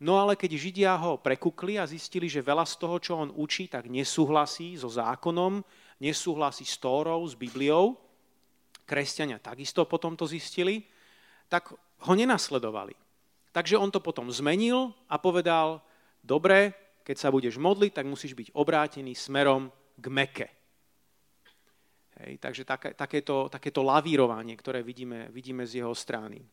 [0.01, 3.69] No ale keď Židia ho prekukli a zistili, že veľa z toho, čo on učí,
[3.69, 5.61] tak nesúhlasí so zákonom,
[6.01, 7.93] nesúhlasí s Tórou, s Bibliou,
[8.89, 10.81] kresťania takisto potom to zistili,
[11.45, 12.95] tak ho nenasledovali.
[13.49, 15.81] Takže on to potom zmenil a povedal,
[16.21, 20.47] dobre, keď sa budeš modliť, tak musíš byť obrátený smerom k Meke.
[22.19, 26.43] Hej, takže také, takéto, lavírovanie, ktoré vidíme, vidíme z jeho strany.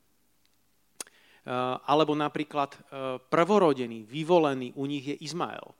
[1.47, 2.81] Uh, alebo napríklad uh,
[3.23, 5.75] prvorodený, vyvolený u nich je Izmael.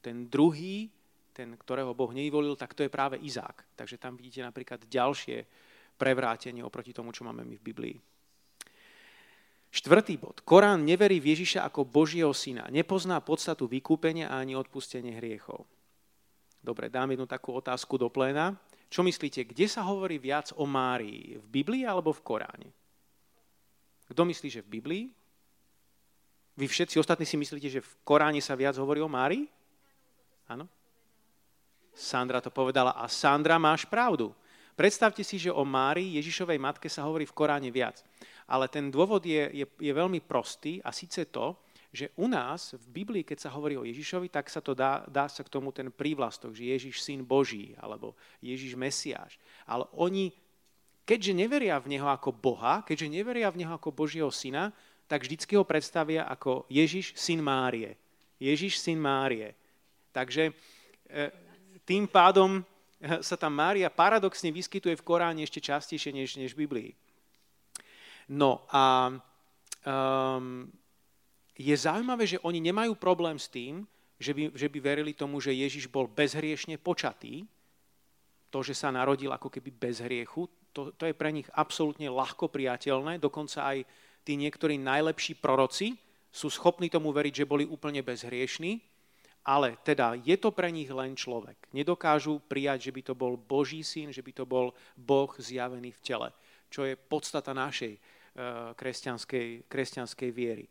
[0.00, 0.88] Ten druhý,
[1.32, 3.76] ten, ktorého Boh nevyvolil, tak to je práve Izák.
[3.76, 5.44] Takže tam vidíte napríklad ďalšie
[5.96, 7.96] prevrátenie oproti tomu, čo máme my v Biblii.
[9.74, 10.38] Štvrtý bod.
[10.46, 12.70] Korán neverí v Ježiša ako Božieho syna.
[12.70, 15.66] Nepozná podstatu vykúpenia ani odpustenie hriechov.
[16.62, 18.54] Dobre, dám jednu takú otázku do pléna.
[18.86, 21.42] Čo myslíte, kde sa hovorí viac o Márii?
[21.42, 22.70] V Biblii alebo v Koráne?
[24.06, 25.04] Kto myslí, že v Biblii?
[26.54, 29.50] Vy všetci ostatní si myslíte, že v Koráne sa viac hovorí o Márii?
[30.46, 30.70] Áno?
[31.90, 34.30] Sandra to povedala a Sandra, máš pravdu.
[34.78, 38.06] Predstavte si, že o Márii, Ježišovej matke, sa hovorí v Koráne viac.
[38.48, 41.56] Ale ten dôvod je, je, je veľmi prostý a síce to,
[41.94, 45.30] že u nás v Biblii, keď sa hovorí o Ježišovi, tak sa to dá, dá
[45.30, 49.38] sa k tomu ten prívlastok, že Ježiš syn Boží, alebo Ježiš Mesiáš.
[49.62, 50.34] Ale oni,
[51.06, 54.74] keďže neveria v Neho ako Boha, keďže neveria v Neho ako Božieho syna,
[55.06, 57.94] tak vždycky ho predstavia ako Ježiš, syn Márie.
[58.42, 59.54] Ježiš, syn Márie.
[60.10, 60.52] Takže e,
[61.86, 62.66] tým pádom
[63.20, 66.90] sa tam Mária paradoxne vyskytuje v Koráne ešte častejšie než, než v Biblii.
[68.28, 69.12] No a
[69.84, 70.68] um,
[71.54, 73.84] je zaujímavé, že oni nemajú problém s tým,
[74.18, 77.44] že by, že by verili tomu, že Ježiš bol bezhriešne počatý,
[78.48, 82.50] to, že sa narodil ako keby bez hriechu, to, to je pre nich absolútne ľahko
[82.50, 83.86] priateľné, dokonca aj
[84.26, 85.94] tí niektorí najlepší proroci
[86.34, 88.82] sú schopní tomu veriť, že boli úplne bezhriešní,
[89.44, 91.54] ale teda je to pre nich len človek.
[91.70, 96.00] Nedokážu prijať, že by to bol Boží syn, že by to bol Boh zjavený v
[96.02, 96.28] tele,
[96.74, 98.00] čo je podstata našej uh,
[98.74, 100.66] kresťanskej, kresťanskej viery.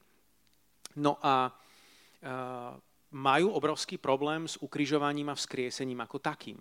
[0.99, 2.75] No a uh,
[3.15, 6.59] majú obrovský problém s ukrižovaním a vzkriesením ako takým.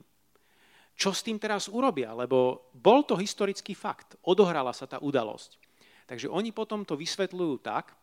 [0.95, 2.15] Čo s tým teraz urobia?
[2.15, 4.15] Lebo bol to historický fakt.
[4.31, 5.59] Odohrala sa tá udalosť.
[6.07, 7.99] Takže oni potom to vysvetľujú tak,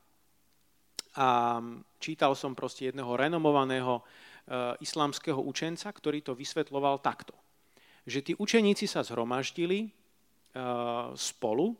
[1.17, 1.57] a
[1.97, 7.33] čítal som proste jedného renomovaného uh, islamského učenca, ktorý to vysvetloval takto.
[8.05, 9.89] Že tí učeníci sa zhromaždili
[11.13, 11.77] spolu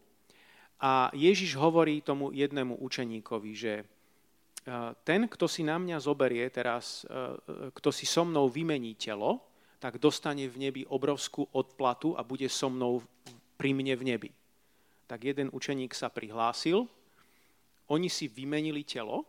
[0.80, 7.04] a Ježiš hovorí tomu jednému učeníkovi, že uh, ten, kto si na mňa zoberie teraz,
[7.04, 7.36] uh,
[7.76, 9.44] kto si so mnou vymení telo,
[9.80, 13.04] tak dostane v nebi obrovskú odplatu a bude so mnou
[13.60, 14.30] pri mne v nebi.
[15.08, 16.88] Tak jeden učeník sa prihlásil,
[17.90, 19.26] oni si vymenili telo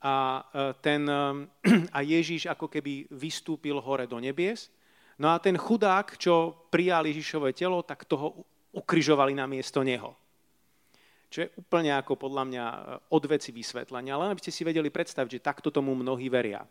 [0.00, 1.22] a, e, ten, e,
[1.96, 4.70] a Ježíš ako keby vystúpil hore do nebies.
[5.18, 10.14] No a ten chudák, čo prijal Ježišové telo, tak toho ukryžovali na miesto neho.
[11.28, 12.78] Čo je úplne ako podľa mňa e,
[13.10, 16.62] od veci vysvetlenia, len aby ste si vedeli predstaviť, že takto tomu mnohí veria.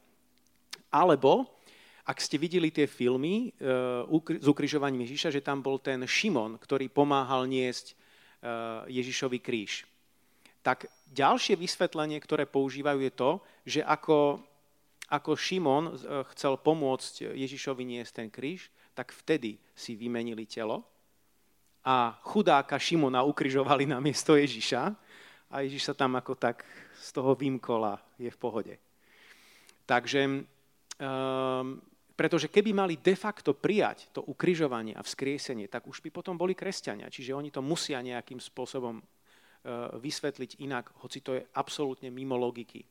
[0.89, 1.59] Alebo,
[2.07, 3.51] ak ste videli tie filmy
[4.39, 7.99] s ukrižovaním Ježiša, že tam bol ten Šimon, ktorý pomáhal niesť
[8.87, 9.83] Ježišový kríž
[10.67, 13.31] tak ďalšie vysvetlenie, ktoré používajú, je to,
[13.63, 14.43] že ako,
[15.07, 20.83] ako Šimon eh, chcel pomôcť Ježišovi niesť ten kríž, tak vtedy si vymenili telo
[21.85, 24.83] a chudáka Šimona ukrižovali na miesto Ježiša
[25.47, 26.65] a Ježiš sa tam ako tak
[26.97, 28.75] z toho vymkol a je v pohode.
[29.87, 31.79] Takže, um,
[32.11, 36.51] pretože keby mali de facto prijať to ukrižovanie a vzkriesenie, tak už by potom boli
[36.51, 37.07] kresťania.
[37.07, 38.99] Čiže oni to musia nejakým spôsobom
[39.67, 42.87] E, vysvetliť inak, hoci to je absolútne mimo logiky.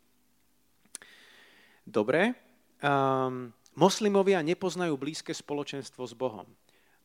[1.86, 2.34] Dobre.
[2.82, 6.50] Um, moslimovia nepoznajú blízke spoločenstvo s Bohom.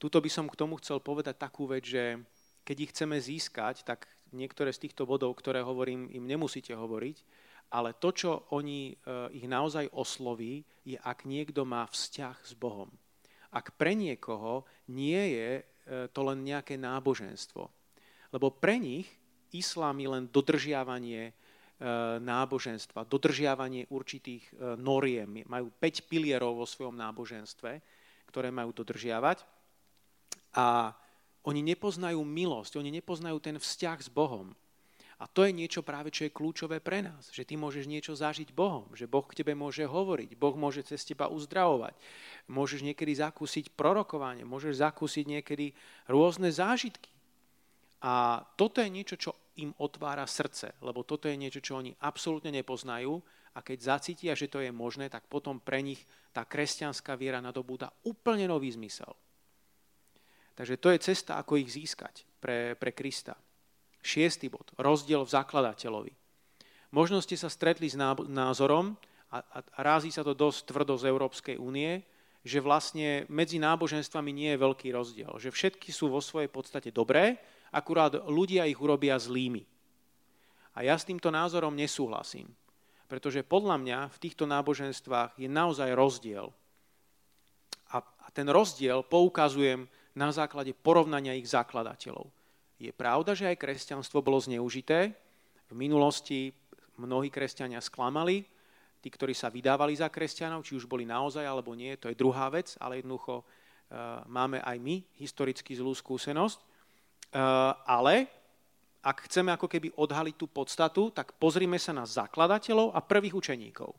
[0.02, 2.18] Tuto by som k tomu chcel povedať takú vec, že
[2.66, 7.22] keď ich chceme získať, tak niektoré z týchto bodov, ktoré hovorím, im nemusíte hovoriť,
[7.78, 12.90] ale to, čo oni, uh, ich naozaj osloví, je, ak niekto má vzťah s Bohom.
[13.54, 17.70] Ak pre niekoho nie je uh, to len nejaké náboženstvo.
[18.34, 19.06] Lebo pre nich
[19.54, 21.38] islám je len dodržiavanie
[22.22, 25.42] náboženstva, dodržiavanie určitých e, noriem.
[25.50, 27.72] Majú 5 pilierov vo svojom náboženstve,
[28.30, 29.42] ktoré majú dodržiavať.
[30.54, 30.94] A
[31.42, 34.54] oni nepoznajú milosť, oni nepoznajú ten vzťah s Bohom.
[35.22, 38.58] A to je niečo práve, čo je kľúčové pre nás, že ty môžeš niečo zažiť
[38.58, 41.94] Bohom, že Boh k tebe môže hovoriť, Boh môže cez teba uzdravovať,
[42.50, 45.78] môžeš niekedy zakúsiť prorokovanie, môžeš zakúsiť niekedy
[46.10, 47.14] rôzne zážitky.
[48.02, 52.56] A toto je niečo, čo im otvára srdce, lebo toto je niečo, čo oni absolútne
[52.56, 53.20] nepoznajú
[53.52, 56.00] a keď zacítia, že to je možné, tak potom pre nich
[56.32, 59.12] tá kresťanská viera nadobúda úplne nový zmysel.
[60.56, 63.36] Takže to je cesta, ako ich získať pre, pre Krista.
[64.02, 64.72] Šiestý bod.
[64.80, 66.14] Rozdiel v zakladateľovi.
[66.92, 67.96] Možno ste sa stretli s
[68.28, 68.96] názorom,
[69.32, 72.04] a, a, a sa to dosť tvrdo z Európskej únie,
[72.42, 75.32] že vlastne medzi náboženstvami nie je veľký rozdiel.
[75.38, 77.38] Že všetky sú vo svojej podstate dobré,
[77.72, 79.64] akurát ľudia ich urobia zlými.
[80.76, 82.48] A ja s týmto názorom nesúhlasím,
[83.12, 86.48] pretože podľa mňa v týchto náboženstvách je naozaj rozdiel.
[87.92, 88.00] A,
[88.32, 89.84] ten rozdiel poukazujem
[90.16, 92.32] na základe porovnania ich zakladateľov.
[92.80, 95.12] Je pravda, že aj kresťanstvo bolo zneužité.
[95.68, 96.56] V minulosti
[96.96, 98.48] mnohí kresťania sklamali,
[99.04, 102.48] tí, ktorí sa vydávali za kresťanov, či už boli naozaj alebo nie, to je druhá
[102.48, 106.71] vec, ale jednoducho uh, máme aj my historicky zlú skúsenosť.
[107.32, 107.40] Eh,
[107.88, 108.28] ale
[109.02, 113.96] ak chceme ako keby odhaliť tú podstatu, tak pozrime sa na zakladateľov a prvých učeníkov.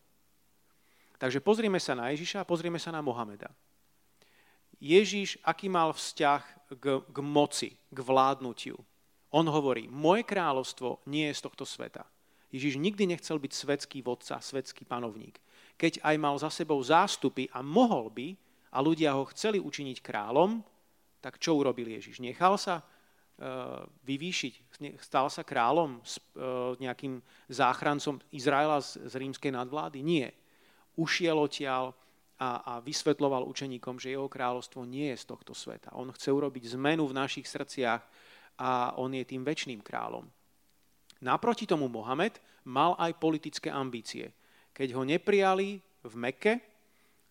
[1.17, 3.51] Takže pozrime sa na Ježiša a pozrime sa na Mohameda.
[4.83, 6.43] Ježiš, aký mal vzťah
[6.77, 8.75] k, k moci, k vládnutiu.
[9.33, 12.03] On hovorí, moje kráľovstvo nie je z tohto sveta.
[12.53, 15.41] Ježiš nikdy nechcel byť svetský vodca, svetský panovník.
[15.81, 18.37] Keď aj mal za sebou zástupy a mohol by,
[18.73, 20.65] a ľudia ho chceli učiniť kráľom,
[21.21, 22.19] tak čo urobil Ježiš?
[22.19, 22.81] Nechal sa
[24.07, 24.55] vyvýšiť.
[25.03, 25.99] Stal sa kráľom,
[26.79, 27.19] nejakým
[27.51, 29.99] záchrancom Izraela z, z rímskej nadvlády?
[30.03, 30.31] Nie.
[30.95, 31.97] Ušiel odtiaľ
[32.43, 35.95] a, a vysvetloval učeníkom, že jeho kráľovstvo nie je z tohto sveta.
[35.95, 38.03] On chce urobiť zmenu v našich srdciach
[38.59, 40.27] a on je tým väčšným kráľom.
[41.23, 44.35] Naproti tomu Mohamed mal aj politické ambície.
[44.75, 46.55] Keď ho neprijali v Mekke,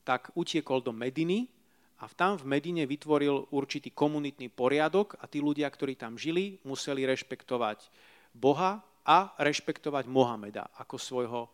[0.07, 1.51] tak utiekol do Mediny,
[2.01, 7.05] a tam v Medine vytvoril určitý komunitný poriadok a tí ľudia, ktorí tam žili, museli
[7.05, 7.93] rešpektovať
[8.33, 11.49] Boha a rešpektovať Mohameda ako svojho e,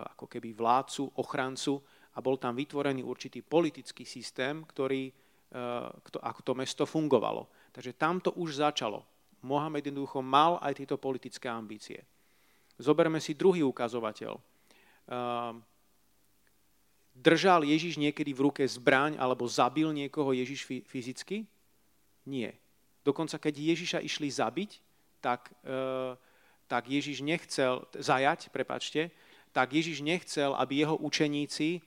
[0.00, 1.84] ako keby vládcu, ochrancu
[2.16, 5.12] a bol tam vytvorený určitý politický systém, ktorý, e,
[6.16, 7.52] ako to mesto fungovalo.
[7.68, 9.04] Takže tam to už začalo.
[9.44, 12.00] Mohamed jednoducho mal aj tieto politické ambície.
[12.80, 14.32] Zoberme si druhý ukazovateľ.
[17.20, 21.44] Držal Ježiš niekedy v ruke zbraň alebo zabil niekoho Ježiš fyzicky?
[22.24, 22.56] Nie.
[23.04, 24.80] Dokonca keď Ježiša išli zabiť,
[25.20, 26.16] tak, e,
[26.64, 29.12] tak Ježiš nechcel, zajať, prepačte,
[29.52, 31.80] tak Ježiš nechcel, aby jeho učeníci e,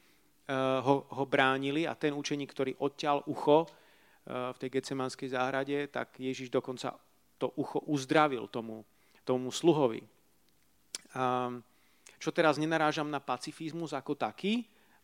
[0.86, 3.68] ho, ho bránili a ten učeník, ktorý odťal ucho e,
[4.54, 6.94] v tej gecemanskej záhrade, tak Ježiš dokonca
[7.42, 8.86] to ucho uzdravil tomu,
[9.26, 10.06] tomu sluhovi.
[11.18, 11.50] A,
[12.22, 14.64] čo teraz nenarážam na pacifizmus ako taký,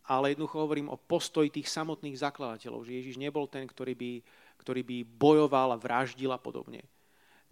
[0.09, 4.11] ale jednoducho hovorím o postoji tých samotných zakladateľov, že Ježiš nebol ten, ktorý by,
[4.57, 6.81] ktorý by bojoval vraždil a podobne.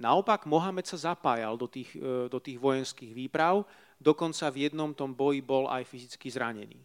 [0.01, 3.61] Naopak, Mohamed sa zapájal do tých, e, do tých vojenských výprav,
[4.01, 6.81] dokonca v jednom tom boji bol aj fyzicky zranený.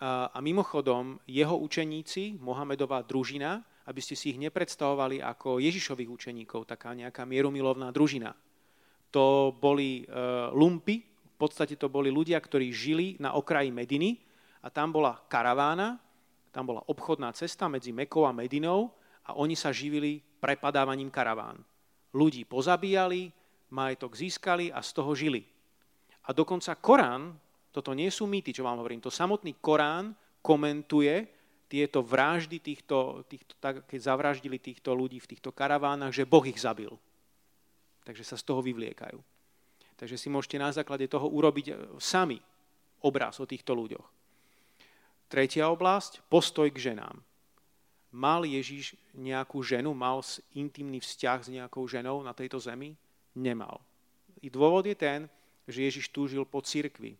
[0.00, 6.96] A mimochodom, jeho učeníci, Mohamedová družina, aby ste si ich nepredstavovali ako Ježišových učeníkov, taká
[6.96, 8.32] nejaká mierumilovná družina.
[9.12, 10.16] To boli e,
[10.56, 14.29] lumpy, v podstate to boli ľudia, ktorí žili na okraji Mediny,
[14.60, 15.96] a tam bola karavána,
[16.50, 18.92] tam bola obchodná cesta medzi Mekou a Medinou
[19.24, 21.62] a oni sa živili prepadávaním karaván.
[22.10, 23.30] Ľudí pozabíjali,
[23.70, 25.46] majetok získali a z toho žili.
[26.26, 27.38] A dokonca Korán,
[27.70, 31.30] toto nie sú mýty, čo vám hovorím, to samotný Korán komentuje
[31.70, 36.58] tieto vraždy, týchto, týchto, tak, keď zavraždili týchto ľudí v týchto karavánach, že Boh ich
[36.58, 36.90] zabil.
[38.02, 39.22] Takže sa z toho vyvliekajú.
[39.94, 42.42] Takže si môžete na základe toho urobiť sami
[43.06, 44.19] obraz o týchto ľuďoch.
[45.30, 47.22] Tretia oblasť, postoj k ženám.
[48.10, 50.18] Mal Ježiš nejakú ženu, mal
[50.58, 52.98] intimný vzťah s nejakou ženou na tejto zemi?
[53.38, 53.78] Nemal.
[54.42, 55.30] I dôvod je ten,
[55.70, 57.14] že Ježiš túžil po cirkvi.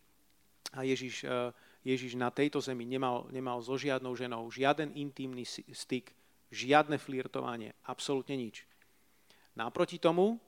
[0.75, 1.55] A Ježiš, e,
[1.87, 6.11] Ježiš na tejto zemi nemal, nemal so žiadnou ženou žiaden intimný styk,
[6.51, 8.67] žiadne flirtovanie, absolútne nič.
[9.55, 10.39] Naproti tomu, e,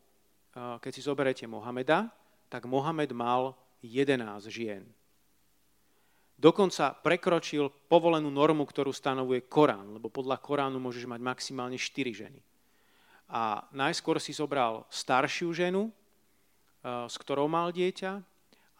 [0.82, 2.10] keď si zoberete Mohameda,
[2.50, 3.54] tak Mohamed mal
[3.86, 4.82] 11 žien.
[6.42, 12.42] Dokonca prekročil povolenú normu, ktorú stanovuje Korán, lebo podľa Koránu môžeš mať maximálne 4 ženy.
[13.30, 18.18] A najskôr si zobral staršiu ženu, eh, s ktorou mal dieťa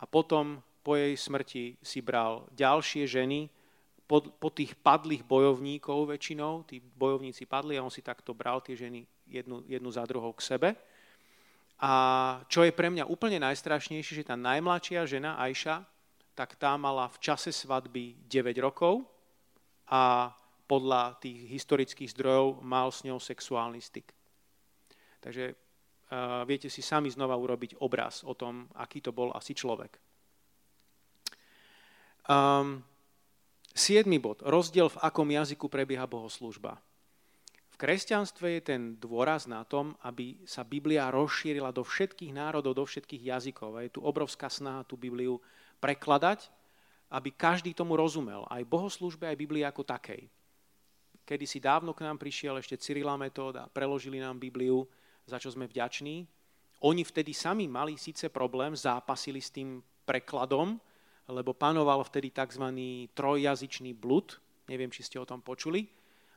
[0.03, 3.47] a potom po jej smrti si bral ďalšie ženy,
[4.11, 8.75] po, po tých padlých bojovníkov väčšinou, tí bojovníci padli a on si takto bral tie
[8.75, 10.69] ženy jednu, jednu za druhou k sebe.
[11.79, 11.93] A
[12.51, 15.87] čo je pre mňa úplne najstrašnejšie, že tá najmladšia žena, Ajša,
[16.33, 19.05] tak tá mala v čase svadby 9 rokov
[19.89, 20.33] a
[20.65, 24.09] podľa tých historických zdrojov mal s ňou sexuálny styk.
[25.21, 30.01] Takže uh, viete si sami znova urobiť obraz o tom, aký to bol asi človek.
[32.25, 32.81] Um,
[33.77, 34.41] siedmy bod.
[34.41, 36.81] Rozdiel, v akom jazyku prebieha bohoslúžba.
[37.73, 42.85] V kresťanstve je ten dôraz na tom, aby sa Biblia rozšírila do všetkých národov, do
[42.89, 43.77] všetkých jazykov.
[43.77, 45.37] A je tu obrovská snaha tú Bibliu
[45.83, 46.47] prekladať,
[47.11, 50.31] aby každý tomu rozumel, aj bohoslužbe, aj Biblii ako takej.
[51.27, 54.87] Kedy si dávno k nám prišiel ešte Cyrila Metód a preložili nám Bibliu,
[55.27, 56.25] za čo sme vďační.
[56.83, 60.81] Oni vtedy sami mali síce problém, zápasili s tým prekladom,
[61.31, 62.65] lebo panoval vtedy tzv.
[63.15, 64.35] trojjazyčný blud,
[64.67, 65.87] neviem, či ste o tom počuli,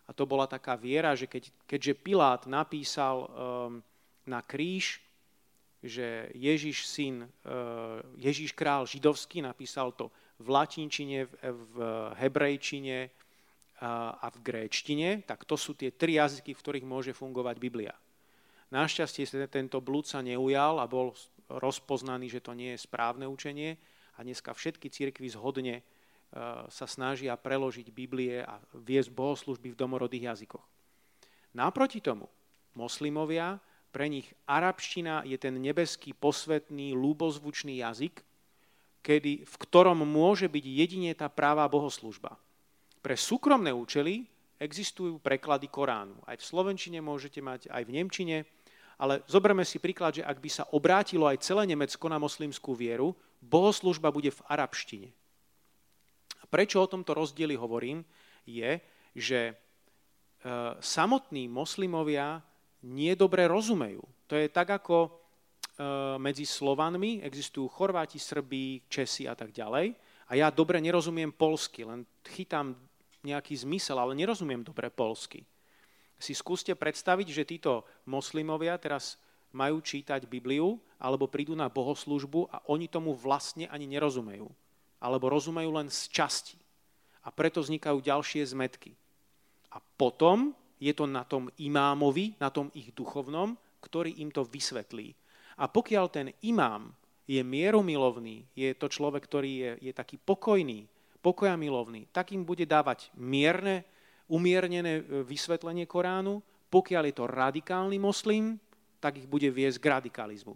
[0.05, 3.29] a to bola taká viera, že keď, keďže Pilát napísal um,
[4.29, 5.01] na kríž
[5.85, 7.29] že Ježiš syn, eh,
[8.17, 10.09] Ježiš král židovský, napísal to
[10.41, 11.75] v latinčine, v
[12.19, 13.07] hebrejčine
[13.79, 17.95] a v gréčtine, tak to sú tie tri jazyky, v ktorých môže fungovať Biblia.
[18.71, 21.15] Našťastie sa tento blúd sa neujal a bol
[21.47, 23.77] rozpoznaný, že to nie je správne učenie
[24.17, 25.83] a dneska všetky cirkvy zhodne eh,
[26.67, 30.65] sa snažia preložiť Biblie a viesť bohoslužby v domorodých jazykoch.
[31.55, 32.27] Naproti tomu,
[32.75, 33.55] moslimovia
[33.95, 38.19] pre nich arabština je ten nebeský, posvetný, lúbozvučný jazyk,
[38.99, 42.35] kedy, v ktorom môže byť jedine tá práva bohoslužba.
[42.99, 44.27] Pre súkromné účely
[44.59, 46.19] existujú preklady Koránu.
[46.27, 48.43] Aj v slovenčine môžete mať, aj v nemčine,
[48.99, 53.15] ale zoberme si príklad, že ak by sa obrátilo aj celé Nemecko na moslimskú vieru,
[53.39, 55.07] bohoslužba bude v arabštine.
[56.51, 58.03] Prečo o tomto rozdieli hovorím,
[58.43, 58.75] je,
[59.15, 59.53] že e,
[60.83, 62.43] samotní moslimovia
[62.85, 64.05] nie dobre rozumejú.
[64.29, 65.09] To je tak, ako e,
[66.21, 69.97] medzi Slovanmi existujú Chorváti, Srbí, Česi a tak ďalej.
[70.29, 72.77] A ja dobre nerozumiem polsky, len chytám
[73.25, 75.45] nejaký zmysel, ale nerozumiem dobre polsky
[76.19, 79.19] si skúste predstaviť, že títo moslimovia teraz
[79.55, 84.47] majú čítať Bibliu alebo prídu na bohoslužbu a oni tomu vlastne ani nerozumejú.
[84.99, 86.57] Alebo rozumejú len z časti.
[87.23, 88.95] A preto vznikajú ďalšie zmetky.
[89.71, 90.55] A potom
[90.85, 95.17] je to na tom imámovi, na tom ich duchovnom, ktorý im to vysvetlí.
[95.57, 96.93] A pokiaľ ten imám
[97.25, 100.85] je mieromilovný, je to človek, ktorý je, je taký pokojný,
[101.25, 103.81] pokoja milovný, tak im bude dávať mierne
[104.29, 108.61] umiernené e, vysvetlenie Koránu, pokiaľ je to radikálny moslim,
[109.01, 110.53] tak ich bude viesť k radikalizmu.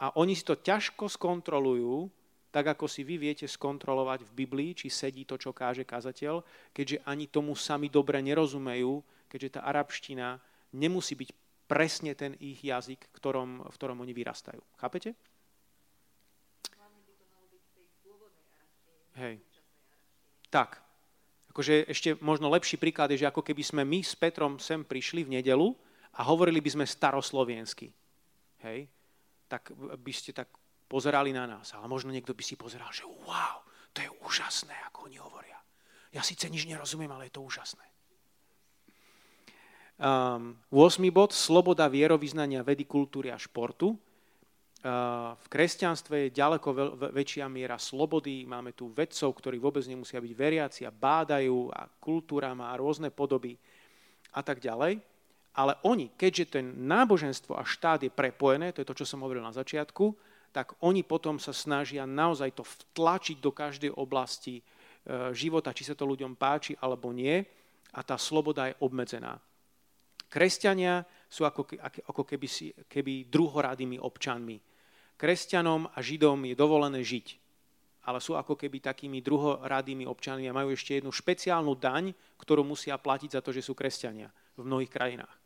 [0.00, 2.08] A oni si to ťažko skontrolujú,
[2.52, 7.00] tak ako si vy viete skontrolovať v Biblii, či sedí to, čo káže kazateľ, keďže
[7.08, 9.00] ani tomu sami dobre nerozumejú,
[9.32, 10.36] keďže tá arabština
[10.76, 11.30] nemusí byť
[11.64, 14.60] presne ten ich jazyk, ktorom, v ktorom oni vyrastajú.
[14.76, 15.16] Chápete?
[19.16, 19.40] Hej.
[20.52, 20.80] Tak,
[21.52, 25.24] akože ešte možno lepší príklad je, že ako keby sme my s Petrom sem prišli
[25.24, 25.72] v nedelu
[26.16, 27.92] a hovorili by sme starosloviensky.
[28.64, 28.88] Hej?
[29.48, 30.48] Tak by ste tak
[30.88, 31.72] pozerali na nás.
[31.72, 35.56] Ale možno niekto by si pozeral, že wow, to je úžasné, ako oni hovoria.
[36.12, 37.91] Ja síce nič nerozumiem, ale je to úžasné.
[40.02, 40.98] Um, 8.
[41.14, 43.94] bod, sloboda vierovýznania, vedy, kultúry a športu
[44.82, 48.42] v kresťanstve je ďaleko väčšia miera slobody.
[48.42, 53.54] Máme tu vedcov, ktorí vôbec nemusia byť veriaci a bádajú a kultúra má rôzne podoby
[54.34, 54.98] a tak ďalej.
[55.54, 59.44] Ale oni, keďže ten náboženstvo a štát je prepojené, to je to, čo som hovoril
[59.44, 60.18] na začiatku,
[60.50, 64.62] tak oni potom sa snažia naozaj to vtlačiť do každej oblasti e,
[65.36, 67.44] života, či sa to ľuďom páči alebo nie,
[67.92, 69.36] a tá sloboda je obmedzená.
[70.32, 71.68] Kresťania sú ako,
[72.08, 74.56] ako keby, si, keby druhoradými občanmi
[75.22, 77.38] kresťanom a židom je dovolené žiť,
[78.10, 82.10] ale sú ako keby takými druhoradými občanmi a majú ešte jednu špeciálnu daň,
[82.42, 85.36] ktorú musia platiť za to, že sú kresťania v mnohých krajinách.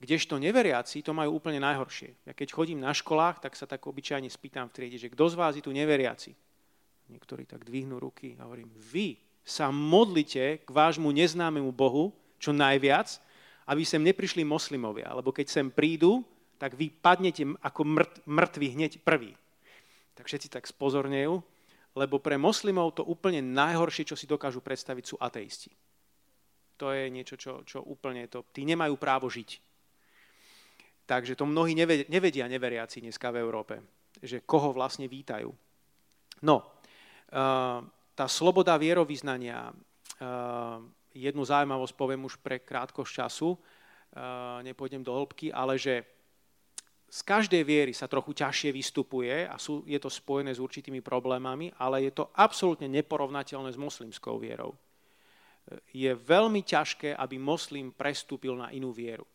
[0.00, 2.28] Kdežto neveriaci to majú úplne najhoršie.
[2.28, 5.34] Ja keď chodím na školách, tak sa tak obyčajne spýtam v triede, že kto z
[5.40, 6.36] vás je tu neveriaci?
[7.08, 13.20] Niektorí tak dvihnú ruky a hovorím, vy sa modlite k vášmu neznámemu Bohu čo najviac,
[13.70, 16.26] aby sem neprišli moslimovia, alebo keď sem prídu,
[16.58, 19.32] tak vy padnete ako mŕt, mŕtvi hneď prvý.
[20.18, 21.38] Tak všetci tak spozornejú,
[21.94, 25.70] lebo pre moslimov to úplne najhoršie, čo si dokážu predstaviť, sú ateisti.
[26.82, 28.44] To je niečo, čo, čo úplne to...
[28.50, 29.62] Tí nemajú právo žiť.
[31.06, 31.74] Takže to mnohí
[32.06, 33.82] nevedia neveriaci dneska v Európe,
[34.22, 35.50] že koho vlastne vítajú.
[36.46, 37.82] No, uh,
[38.14, 40.78] tá sloboda vierovýznania, uh,
[41.14, 46.06] jednu zaujímavosť poviem už pre krátkosť času, uh, nepôjdem do hĺbky, ale že
[47.10, 51.74] z každej viery sa trochu ťažšie vystupuje a sú, je to spojené s určitými problémami,
[51.74, 54.78] ale je to absolútne neporovnateľné s moslimskou vierou.
[55.90, 59.26] Je veľmi ťažké, aby moslim prestúpil na inú vieru.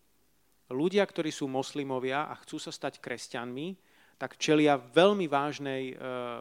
[0.71, 3.76] Ľudia, ktorí sú moslimovia a chcú sa stať kresťanmi,
[4.15, 5.95] tak čelia veľmi vážnej, e,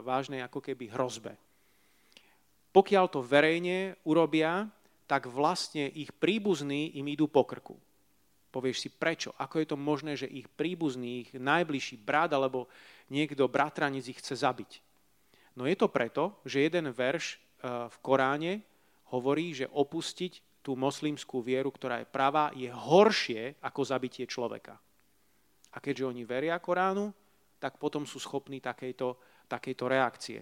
[0.07, 1.35] vážnej ako keby hrozbe.
[2.71, 4.71] Pokiaľ to verejne urobia,
[5.05, 7.77] tak vlastne ich príbuzní im idú po krku.
[8.55, 9.35] Povieš si prečo?
[9.37, 12.71] Ako je to možné, že ich príbuzný, ich najbližší brat alebo
[13.11, 14.79] niekto bratranec ich chce zabiť?
[15.59, 17.37] No je to preto, že jeden verš e,
[17.91, 18.63] v Koráne
[19.11, 24.79] hovorí, že opustiť tú moslimskú vieru, ktorá je pravá, je horšie ako zabitie človeka.
[25.75, 27.11] A keďže oni veria Koránu,
[27.59, 29.19] tak potom sú schopní takejto,
[29.51, 30.41] takejto reakcie.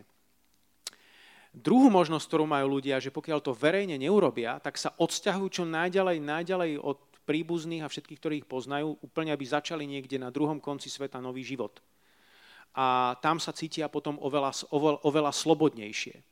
[1.53, 6.24] Druhú možnosť, ktorú majú ľudia, že pokiaľ to verejne neurobia, tak sa odsťahujú čo najďalej,
[6.24, 6.96] najďalej od
[7.28, 11.44] príbuzných a všetkých, ktorí ich poznajú, úplne aby začali niekde na druhom konci sveta nový
[11.44, 11.84] život.
[12.72, 16.24] A tam sa cítia potom oveľa, oveľa, oveľa slobodnejšie.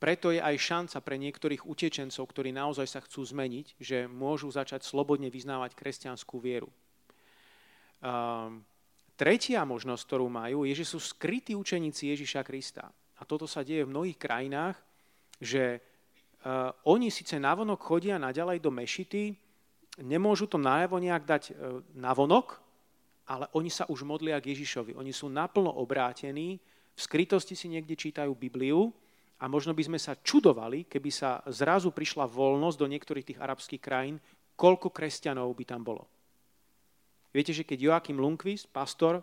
[0.00, 4.86] Preto je aj šanca pre niektorých utečencov, ktorí naozaj sa chcú zmeniť, že môžu začať
[4.86, 6.72] slobodne vyznávať kresťanskú vieru.
[8.00, 8.64] Um,
[9.20, 12.88] tretia možnosť, ktorú majú, je, že sú skrytí učeníci Ježiša Krista.
[13.20, 14.80] A toto sa deje v mnohých krajinách,
[15.36, 19.36] že uh, oni síce navonok chodia naďalej do mešity,
[20.00, 21.52] nemôžu to najavo nejak dať e,
[21.98, 22.62] na vonok,
[23.30, 24.96] ale oni sa už modlia k Ježišovi.
[24.96, 26.58] Oni sú naplno obrátení,
[26.94, 28.90] v skrytosti si niekde čítajú Bibliu
[29.40, 33.82] a možno by sme sa čudovali, keby sa zrazu prišla voľnosť do niektorých tých arabských
[33.82, 34.16] krajín,
[34.58, 36.04] koľko kresťanov by tam bolo.
[37.30, 39.22] Viete, že keď Joachim Lundqvist, pastor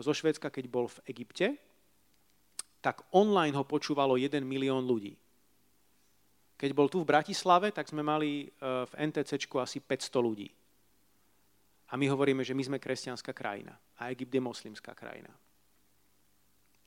[0.00, 1.46] zo Švedska, keď bol v Egypte,
[2.86, 5.18] tak online ho počúvalo 1 milión ľudí.
[6.54, 10.46] Keď bol tu v Bratislave, tak sme mali e, v NTC asi 500 ľudí.
[11.90, 15.34] A my hovoríme, že my sme kresťanská krajina a Egypt je moslimská krajina.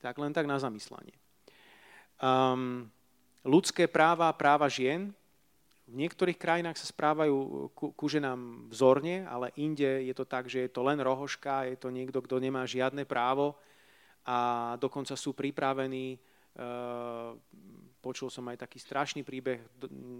[0.00, 1.12] Tak len tak na zamyslanie.
[2.16, 2.88] Um,
[3.44, 5.12] ľudské práva, práva žien,
[5.84, 7.36] v niektorých krajinách sa správajú
[7.76, 11.76] ku, ku ženám vzorne, ale inde je to tak, že je to len rohoška, je
[11.76, 13.60] to niekto, kto nemá žiadne právo
[14.26, 16.18] a dokonca sú pripravení.
[16.50, 17.38] Uh,
[18.00, 19.60] počul som aj taký strašný príbeh,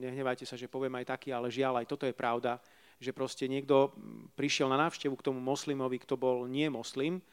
[0.01, 2.61] nehnevajte sa, že poviem aj taký, ale žiaľ, aj toto je pravda,
[3.01, 3.91] že proste niekto
[4.37, 7.25] prišiel na návštevu k tomu moslimovi, kto bol nie moslim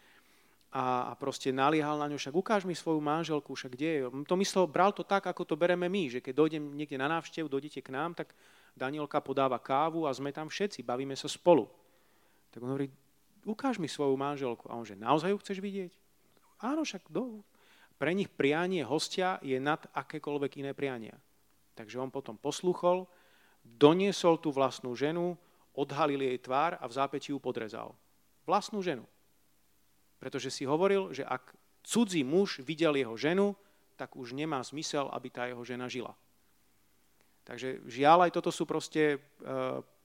[0.71, 3.99] a proste naliehal na ňu, však ukáž mi svoju manželku, však kde je.
[4.27, 7.47] To myslel, bral to tak, ako to bereme my, že keď dojdem niekde na návštevu,
[7.47, 8.35] dojdete k nám, tak
[8.75, 11.71] Danielka podáva kávu a sme tam všetci, bavíme sa spolu.
[12.51, 12.91] Tak on hovorí,
[13.47, 14.67] ukáž mi svoju manželku.
[14.67, 15.91] A on že, naozaj ju chceš vidieť?
[16.61, 17.45] Áno, však do.
[17.97, 21.17] Pre nich prianie hostia je nad akékoľvek iné priania.
[21.73, 23.05] Takže on potom posluchol,
[23.61, 25.37] doniesol tú vlastnú ženu,
[25.77, 27.93] odhalil jej tvár a v zápäti ju podrezal.
[28.49, 29.05] Vlastnú ženu.
[30.17, 31.53] Pretože si hovoril, že ak
[31.85, 33.53] cudzí muž videl jeho ženu,
[33.97, 36.13] tak už nemá zmysel, aby tá jeho žena žila.
[37.45, 39.17] Takže žiaľ, aj toto sú proste e,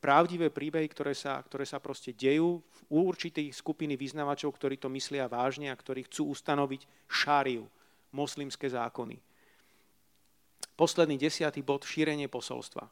[0.03, 5.31] pravdivé príbehy, ktoré sa, ktoré sa proste dejú v určitých skupiny vyznavačov, ktorí to myslia
[5.31, 7.63] vážne a ktorí chcú ustanoviť šáriu,
[8.11, 9.15] moslimské zákony.
[10.75, 12.83] Posledný desiatý bod, šírenie posolstva.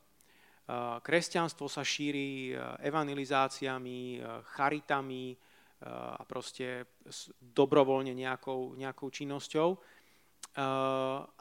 [1.02, 2.54] Kresťanstvo sa šíri
[2.86, 4.22] evangelizáciami,
[4.54, 5.34] charitami
[5.82, 6.94] a proste
[7.42, 9.74] dobrovoľne nejakou, nejakou činnosťou,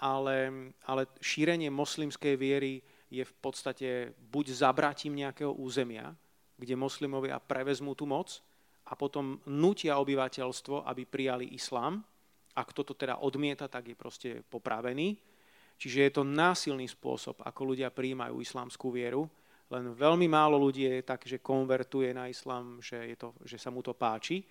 [0.01, 0.37] ale,
[0.89, 6.13] ale šírenie moslimskej viery je v podstate buď zabratím nejakého územia,
[6.57, 8.41] kde moslimovia prevezmú tú moc
[8.85, 12.01] a potom nutia obyvateľstvo, aby prijali islám.
[12.53, 15.17] Ak toto teda odmieta, tak je proste popravený
[15.79, 19.31] Čiže je to násilný spôsob, ako ľudia príjmajú islamskú vieru.
[19.71, 23.71] Len veľmi málo ľudí je tak, že konvertuje na islam, že, je to, že sa
[23.71, 24.43] mu to páči.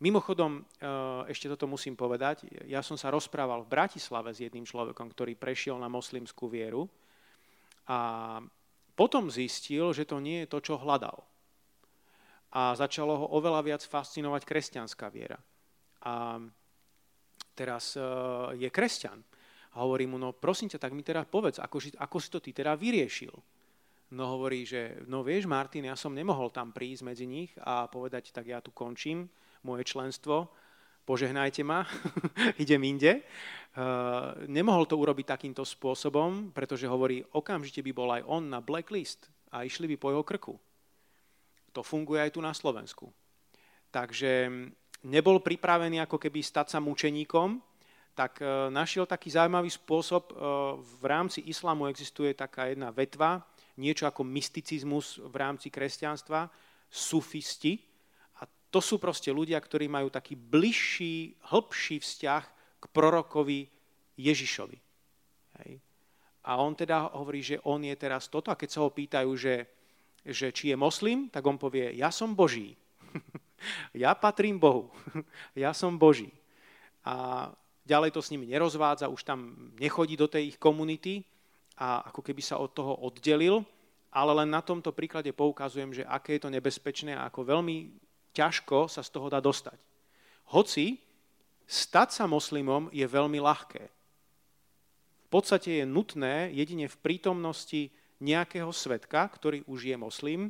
[0.00, 0.88] Mimochodom, eh,
[1.28, 5.76] ešte toto musím povedať, ja som sa rozprával v Bratislave s jedným človekom, ktorý prešiel
[5.76, 6.88] na moslimskú vieru
[7.88, 7.98] a
[8.94, 11.26] potom zistil, že to nie je to, čo hľadal.
[12.54, 15.36] A začalo ho oveľa viac fascinovať kresťanská viera.
[16.06, 16.38] A
[17.58, 18.04] teraz eh,
[18.56, 19.18] je kresťan
[19.74, 22.54] a hovorí mu, no prosím ťa, tak mi teda povedz, ako, ako si to ty
[22.54, 23.34] teda vyriešil.
[24.14, 28.30] No hovorí, že no vieš, Martin, ja som nemohol tam prísť medzi nich a povedať,
[28.30, 29.26] tak ja tu končím
[29.66, 30.54] moje členstvo,
[31.04, 31.84] požehnajte ma,
[32.62, 33.20] idem inde.
[33.74, 39.28] Uh, nemohol to urobiť takýmto spôsobom, pretože hovorí, okamžite by bol aj on na blacklist
[39.50, 40.54] a išli by po jeho krku.
[41.74, 43.10] To funguje aj tu na Slovensku.
[43.90, 44.50] Takže
[45.06, 47.62] nebol pripravený ako keby stať sa mučeníkom,
[48.14, 50.30] tak e, našiel taký zaujímavý spôsob.
[50.30, 50.34] E,
[50.78, 53.42] v rámci islamu existuje taká jedna vetva,
[53.76, 56.46] niečo ako mysticizmus v rámci kresťanstva,
[56.86, 57.82] sufisti.
[58.74, 62.42] To sú proste ľudia, ktorí majú taký bližší, hĺbší vzťah
[62.82, 63.70] k prorokovi
[64.18, 64.78] Ježišovi.
[65.62, 65.78] Hej.
[66.42, 68.50] A on teda hovorí, že on je teraz toto.
[68.50, 69.70] A keď sa ho pýtajú, že,
[70.26, 72.74] že či je moslim, tak on povie, ja som Boží.
[73.94, 74.90] ja patrím Bohu.
[75.54, 76.34] ja som Boží.
[77.06, 77.48] A
[77.86, 81.22] ďalej to s nimi nerozvádza, už tam nechodí do tej ich komunity
[81.78, 83.62] a ako keby sa od toho oddelil,
[84.10, 88.03] ale len na tomto príklade poukazujem, že aké je to nebezpečné a ako veľmi
[88.34, 89.78] ťažko sa z toho dá dostať.
[90.50, 90.98] Hoci
[91.64, 93.84] stať sa moslimom je veľmi ľahké.
[95.24, 97.90] V podstate je nutné jedine v prítomnosti
[98.22, 100.40] nejakého svetka, ktorý už je moslim,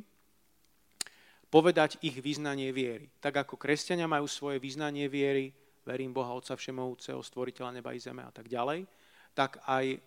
[1.49, 3.09] povedať ich vyznanie viery.
[3.23, 5.55] Tak ako kresťania majú svoje vyznanie viery,
[5.87, 8.83] verím Boha Otca Všemovúceho, stvoriteľa neba i zeme a tak ďalej,
[9.31, 9.97] tak aj e,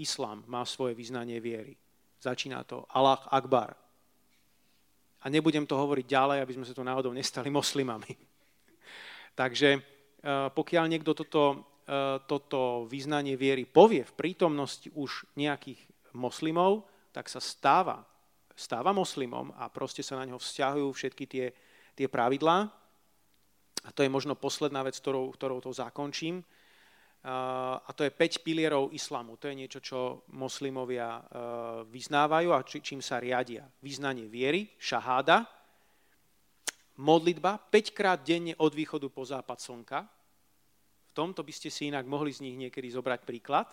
[0.00, 1.76] islám má svoje vyznanie viery.
[2.18, 3.83] Začína to Allah Akbar.
[5.24, 8.12] A nebudem to hovoriť ďalej, aby sme sa tu náhodou nestali moslimami.
[9.40, 9.80] Takže e,
[10.52, 15.80] pokiaľ niekto toto, e, toto vyznanie viery povie v prítomnosti už nejakých
[16.12, 18.04] moslimov, tak sa stáva,
[18.52, 21.46] stáva moslimom a proste sa na ňo vzťahujú všetky tie,
[21.96, 22.68] tie pravidlá,
[23.84, 26.40] a to je možno posledná vec, ktorou, ktorou to zakončím.
[27.24, 29.40] A to je 5 pilierov islamu.
[29.40, 31.22] To je niečo, čo moslimovia e,
[31.88, 33.64] vyznávajú a čím sa riadia.
[33.80, 35.48] Význanie viery, šaháda,
[37.00, 40.04] modlitba 5 krát denne od východu po západ slnka.
[40.04, 43.72] V tomto by ste si inak mohli z nich niekedy zobrať príklad.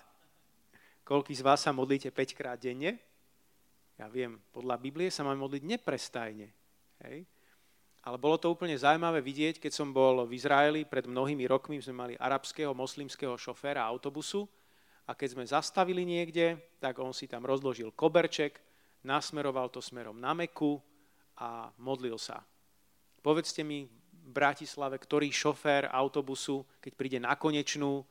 [1.04, 3.04] Koľký z vás sa modlíte 5 krát denne?
[4.00, 6.48] Ja viem, podľa Biblie sa máme modliť neprestajne.
[7.04, 7.28] Hej?
[8.02, 11.94] Ale bolo to úplne zaujímavé vidieť, keď som bol v Izraeli pred mnohými rokmi, sme
[11.94, 14.50] mali arabského, moslimského šoféra autobusu
[15.06, 18.58] a keď sme zastavili niekde, tak on si tam rozložil koberček,
[19.06, 20.82] nasmeroval to smerom na Meku
[21.38, 22.42] a modlil sa.
[23.22, 23.86] Povedzte mi,
[24.22, 28.06] v Bratislave, ktorý šofér autobusu, keď príde na konečnú,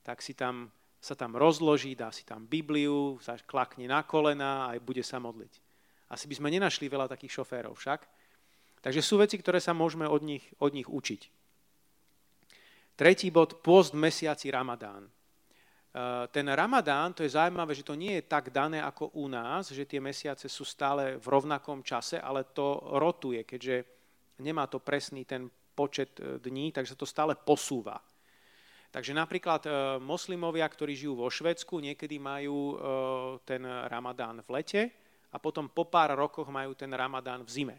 [0.00, 4.76] tak si tam, sa tam rozloží, dá si tam Bibliu, sa klakne na kolena a
[4.80, 5.60] bude sa modliť.
[6.12, 8.04] Asi by sme nenašli veľa takých šoférov však.
[8.84, 11.22] Takže sú veci, ktoré sa môžeme od nich, od nich učiť.
[13.00, 15.08] Tretí bod, post mesiaci Ramadán.
[15.08, 15.10] E,
[16.28, 19.88] ten Ramadán, to je zaujímavé, že to nie je tak dané ako u nás, že
[19.88, 23.88] tie mesiace sú stále v rovnakom čase, ale to rotuje, keďže
[24.44, 27.96] nemá to presný ten počet e, dní, takže to stále posúva.
[28.92, 32.76] Takže napríklad e, moslimovia, ktorí žijú vo Švedsku, niekedy majú
[33.48, 34.82] ten Ramadán v lete
[35.32, 37.78] a potom po pár rokoch majú ten Ramadán v zime.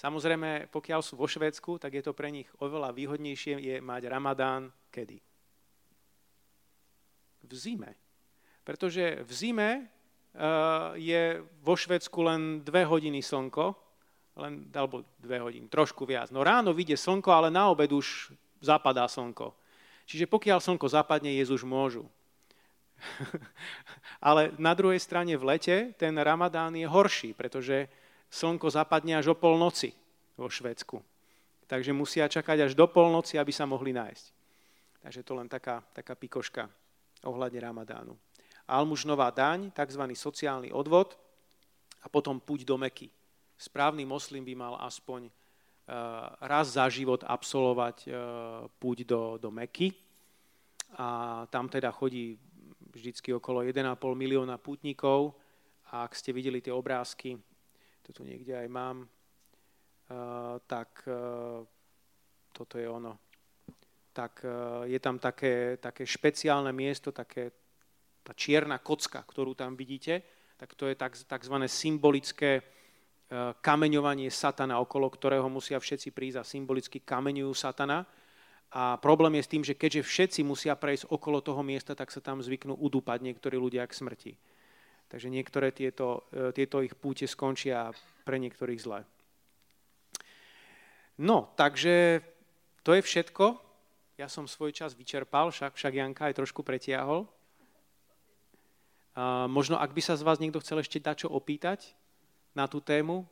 [0.00, 4.72] Samozrejme, pokiaľ sú vo Švédsku, tak je to pre nich oveľa výhodnejšie je mať Ramadán
[4.88, 5.20] kedy?
[7.44, 7.92] V zime.
[8.64, 13.76] Pretože v zime uh, je vo Švédsku len dve hodiny slnko,
[14.40, 16.32] len, alebo dve hodiny, trošku viac.
[16.32, 18.32] No ráno vyjde slnko, ale na obed už
[18.64, 19.52] zapadá slnko.
[20.08, 22.08] Čiže pokiaľ slnko zapadne, Jezuš môžu.
[24.28, 27.84] ale na druhej strane v lete ten Ramadán je horší, pretože
[28.30, 29.92] slnko zapadne až o polnoci
[30.38, 31.02] vo Švedsku.
[31.66, 34.26] Takže musia čakať až do polnoci, aby sa mohli nájsť.
[35.02, 36.66] Takže to len taká, taká pikoška
[37.26, 38.14] ohľadne Ramadánu.
[38.70, 40.02] Almužnová daň, tzv.
[40.14, 41.18] sociálny odvod
[42.02, 43.10] a potom púť do Meky.
[43.58, 45.32] Správny moslim by mal aspoň uh,
[46.46, 48.14] raz za život absolvovať uh,
[48.78, 49.92] púť do, do Meky.
[50.96, 52.38] A tam teda chodí
[52.90, 55.38] vždycky okolo 1,5 milióna pútnikov.
[55.90, 57.38] A ak ste videli tie obrázky,
[58.10, 61.62] to tu niekde aj mám, uh, tak uh,
[62.50, 63.14] toto je ono.
[64.10, 64.50] Tak uh,
[64.90, 67.54] je tam také, také špeciálne miesto, také,
[68.26, 70.26] tá čierna kocka, ktorú tam vidíte,
[70.58, 71.56] tak to je tak, tzv.
[71.70, 72.66] symbolické
[73.62, 78.02] kameňovanie satana, okolo ktorého musia všetci prísť a symbolicky kameňujú satana.
[78.74, 82.18] A problém je s tým, že keďže všetci musia prejsť okolo toho miesta, tak sa
[82.18, 84.32] tam zvyknú udúpať niektorí ľudia k smrti.
[85.10, 87.90] Takže niektoré tieto, e, tieto ich púte skončia
[88.22, 89.02] pre niektorých zle.
[91.18, 92.22] No, takže
[92.86, 93.58] to je všetko.
[94.16, 97.26] Ja som svoj čas vyčerpal, však, však Janka aj trošku pretiahol.
[99.18, 101.92] A možno, ak by sa z vás niekto chcel ešte dať čo opýtať
[102.54, 103.26] na tú tému,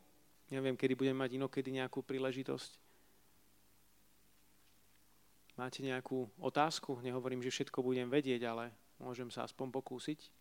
[0.51, 2.75] neviem, kedy budem mať inokedy nejakú príležitosť.
[5.55, 6.99] Máte nejakú otázku?
[7.03, 10.38] Nehovorím, že všetko budem vedieť, ale môžem sa aspoň pokúsiť.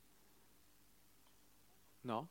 [2.08, 2.24] No.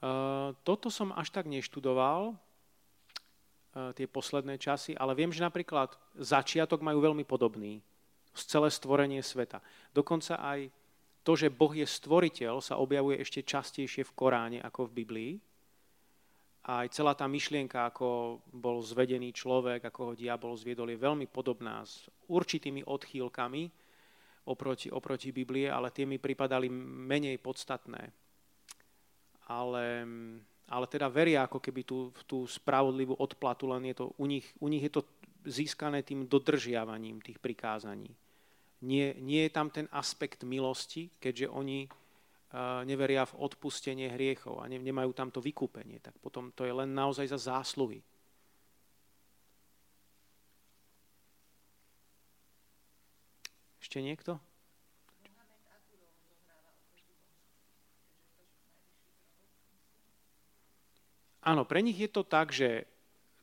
[0.00, 6.80] Uh, toto som až tak neštudoval, uh, tie posledné časy, ale viem, že napríklad začiatok
[6.80, 7.82] majú veľmi podobný.
[8.32, 9.58] Celé stvorenie sveta.
[9.90, 10.70] Dokonca aj
[11.26, 15.32] to, že Boh je stvoriteľ, sa objavuje ešte častejšie v Koráne ako v Biblii
[16.60, 21.80] aj celá tá myšlienka, ako bol zvedený človek, ako ho diabol zviedol, je veľmi podobná
[21.80, 23.62] s určitými odchýlkami
[24.44, 28.12] oproti, oproti Biblie, ale tie mi pripadali menej podstatné.
[29.50, 29.86] Ale,
[30.68, 34.68] ale teda veria ako keby tú, tú spravodlivú odplatu, len je to, u, nich, u
[34.68, 35.02] nich je to
[35.48, 38.12] získané tým dodržiavaním tých prikázaní.
[38.80, 41.88] Nie, nie je tam ten aspekt milosti, keďže oni
[42.82, 47.30] neveria v odpustenie hriechov a nemajú tam to vykúpenie, tak potom to je len naozaj
[47.30, 48.02] za zásluhy.
[53.78, 54.38] Ešte niekto?
[61.40, 62.84] Áno, pre nich je to tak, že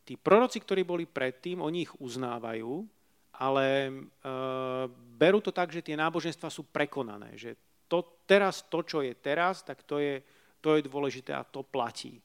[0.06, 2.86] tí proroci, ktorí boli predtým, oni ich uznávajú,
[3.34, 3.92] ale e,
[5.18, 7.58] berú to tak, že tie náboženstva sú prekonané, že
[7.88, 10.22] to, teraz to, čo je teraz, tak to je,
[10.62, 12.20] to je dôležité a to platí.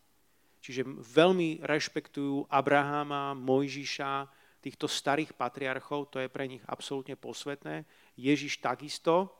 [0.63, 4.31] Čiže veľmi rešpektujú Abraháma, Mojžiša,
[4.63, 7.83] týchto starých patriarchov, to je pre nich absolútne posvetné.
[8.15, 9.35] Ježiš takisto,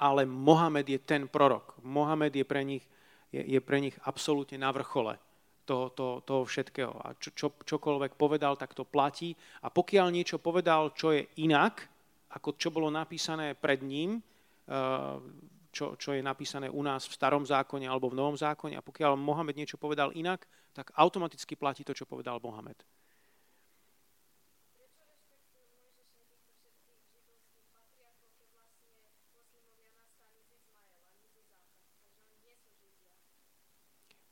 [0.00, 1.76] ale Mohamed je ten prorok.
[1.84, 2.84] Mohamed je pre nich,
[3.28, 5.20] je, je pre nich absolútne na vrchole
[5.68, 6.92] toho, toho, toho všetkého.
[7.04, 9.36] A čo, čo, čokoľvek povedal, tak to platí.
[9.60, 11.84] A pokiaľ niečo povedal, čo je inak,
[12.32, 14.24] ako čo bolo napísané pred ním,
[14.64, 15.16] Eh,
[15.74, 18.78] čo, čo je napísané u nás v starom zákone alebo v novom zákone.
[18.78, 22.78] A pokiaľ Mohamed niečo povedal inak, tak automaticky platí to, čo povedal Mohamed.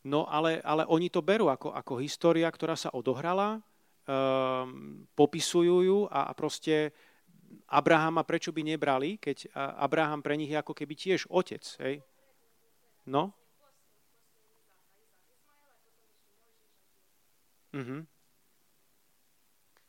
[0.02, 3.62] No ale, ale oni to berú ako, ako história, ktorá sa odohrala,
[4.06, 6.90] um, popisujú ju a, a proste
[7.68, 11.62] Abrahama prečo by nebrali, keď Abraham pre nich je ako keby tiež otec.
[11.80, 12.05] Hej?
[13.09, 13.32] No?
[17.72, 18.05] Mhm.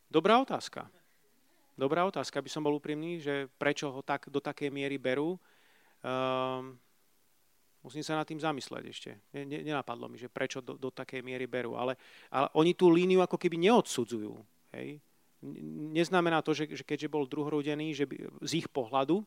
[0.07, 0.87] Dobrá otázka.
[1.73, 5.41] Dobrá otázka, aby som bol úprimný, že prečo ho tak, do takej miery berú.
[6.05, 6.77] Um,
[7.83, 9.11] Musím sa nad tým zamysleť ešte.
[9.35, 11.75] Nenapadlo mi, že prečo do, do takej miery berú.
[11.75, 11.99] Ale,
[12.31, 14.39] ale oni tú líniu ako keby neodsudzujú.
[14.71, 15.03] Hej?
[15.93, 18.15] Neznamená to, že, že keďže bol druhorodený, že by,
[18.47, 19.25] z ich pohľadu e,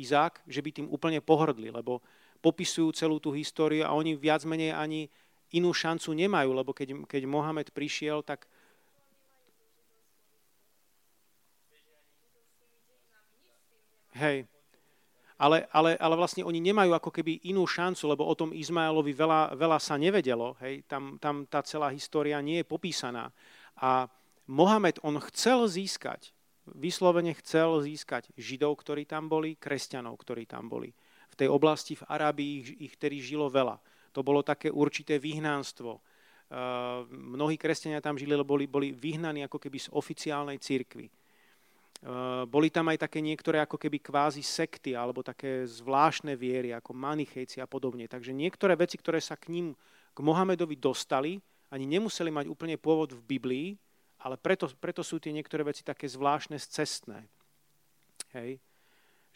[0.00, 2.00] Izák, že by tým úplne pohrdli, lebo
[2.40, 5.12] popisujú celú tú históriu a oni viac menej ani
[5.52, 8.48] inú šancu nemajú, lebo keď, keď Mohamed prišiel, tak
[14.14, 14.46] Hej,
[15.34, 19.58] ale, ale, ale vlastne oni nemajú ako keby inú šancu, lebo o tom Izmaelovi veľa,
[19.58, 20.54] veľa sa nevedelo.
[20.62, 20.86] Hej?
[20.86, 23.34] Tam, tam tá celá história nie je popísaná.
[23.74, 24.06] A
[24.44, 26.36] Mohamed, on chcel získať,
[26.68, 30.92] vyslovene chcel získať Židov, ktorí tam boli, kresťanov, ktorí tam boli.
[31.32, 33.80] V tej oblasti v Arabii ich, ich tedy žilo veľa.
[34.14, 35.98] To bolo také určité vyhnánstvo.
[36.54, 41.10] Uh, mnohí kresťania tam žili, lebo boli, boli vyhnaní ako keby z oficiálnej cirkvi.
[42.04, 46.92] Eh, boli tam aj také niektoré ako keby kvázi sekty alebo také zvláštne viery ako
[46.92, 48.04] manichejci a podobne.
[48.04, 49.66] Takže niektoré veci, ktoré sa k ním,
[50.12, 51.40] k Mohamedovi dostali,
[51.72, 53.68] ani nemuseli mať úplne pôvod v Biblii,
[54.24, 57.28] ale preto, preto sú tie niektoré veci také zvláštne cestné.
[58.32, 58.56] Hej.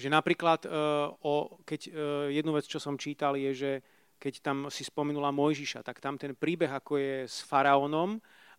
[0.01, 1.93] Že napríklad, uh, o, keď uh,
[2.33, 3.73] jednu vec, čo som čítal, je, že
[4.17, 8.19] keď tam si spomenula Mojžiša, tak tam ten príbeh, ako je s faraónom,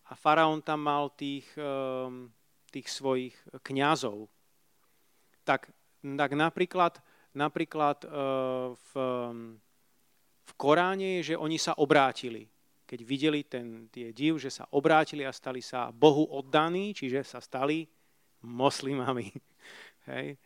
[0.10, 2.32] a faraón tam mal tých, um,
[2.72, 4.30] tých svojich kňazov,
[5.50, 7.02] tak, tak napríklad,
[7.34, 8.10] napríklad e,
[8.78, 8.92] v,
[10.46, 12.46] v Koráne je, že oni sa obrátili.
[12.90, 17.38] Keď videli ten, tie div, že sa obrátili a stali sa Bohu oddaní, čiže sa
[17.38, 17.86] stali
[18.42, 19.30] moslimami.
[20.10, 20.42] Hej.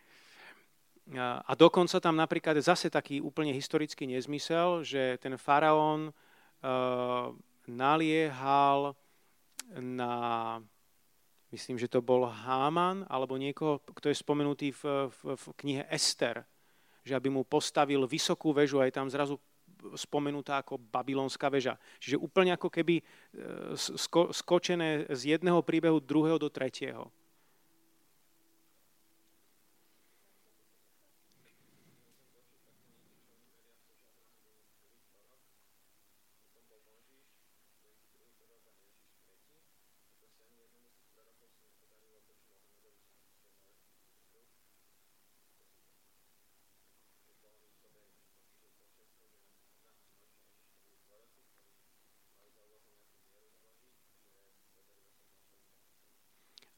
[1.19, 7.31] A dokonca tam napríklad zase taký úplne historický nezmysel, že ten faraón uh,
[7.67, 8.95] naliehal
[9.79, 10.59] na
[11.53, 16.41] myslím, že to bol Háman, alebo niekoho, kto je spomenutý v, v, v knihe Ester,
[17.05, 19.37] že aby mu postavil vysokú väžu a je tam zrazu
[19.95, 21.79] spomenutá ako babylonská väža.
[21.99, 23.03] Čiže úplne ako keby e,
[23.75, 27.11] sko, skočené z jedného príbehu druhého do tretieho.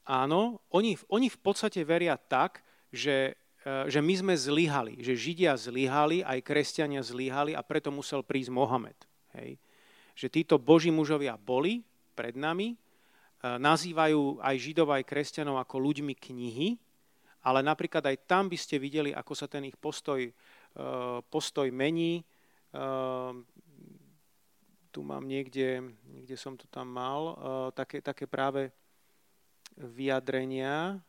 [0.06, 2.62] Áno, oni, oni v podstate veria tak,
[2.94, 3.34] že,
[3.66, 8.54] e, že my sme zlyhali, že Židia zlyhali, aj kresťania zlyhali a preto musel prísť
[8.54, 8.94] Mohamed.
[9.34, 9.58] Hej.
[10.14, 11.82] Že títo boží mužovia boli
[12.14, 12.76] pred nami, e,
[13.42, 16.78] nazývajú aj Židov, aj kresťanov ako ľuďmi knihy,
[17.42, 20.32] ale napríklad aj tam by ste videli, ako sa ten ich postoj, e,
[21.26, 22.22] postoj mení.
[24.92, 27.32] Tu mám niekde, niekde som to tam mal,
[27.72, 28.68] také, také práve
[29.76, 31.00] vyjadrenia,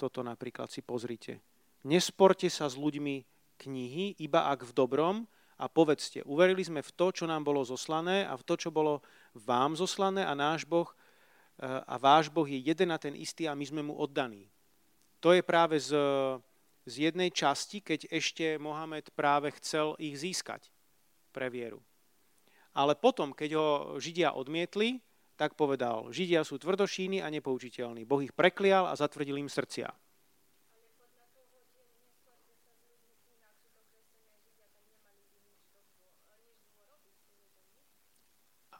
[0.00, 1.38] toto napríklad si pozrite.
[1.84, 3.22] Nesporte sa s ľuďmi
[3.60, 5.16] knihy, iba ak v dobrom,
[5.62, 8.98] a povedzte, uverili sme v to, čo nám bolo zoslané a v to, čo bolo
[9.30, 13.54] vám zoslané a náš Boh eh, a váš Boh je jeden a ten istý a
[13.54, 14.50] my sme mu oddaní.
[15.22, 15.94] To je práve z,
[16.82, 20.66] z jednej časti, keď ešte Mohamed práve chcel ich získať
[21.30, 21.78] pre vieru.
[22.74, 23.68] Ale potom, keď ho
[24.02, 24.98] Židia odmietli,
[25.36, 28.04] tak povedal, Židia sú tvrdošíni a nepoučiteľní.
[28.04, 29.90] Boh ich preklial a zatvrdil im srdcia.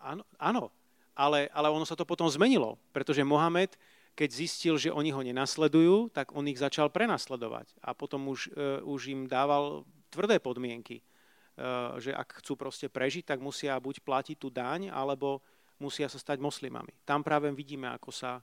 [0.03, 0.75] Áno, áno
[1.17, 3.77] ale, ale ono sa to potom zmenilo, pretože Mohamed,
[4.17, 7.73] keď zistil, že oni ho nenasledujú, tak on ich začal prenasledovať.
[7.81, 13.29] A potom už, uh, už im dával tvrdé podmienky, uh, že ak chcú proste prežiť,
[13.29, 15.45] tak musia buď platiť tú daň, alebo
[15.83, 16.95] musia sa stať moslimami.
[17.03, 18.39] Tam práve vidíme, ako sa,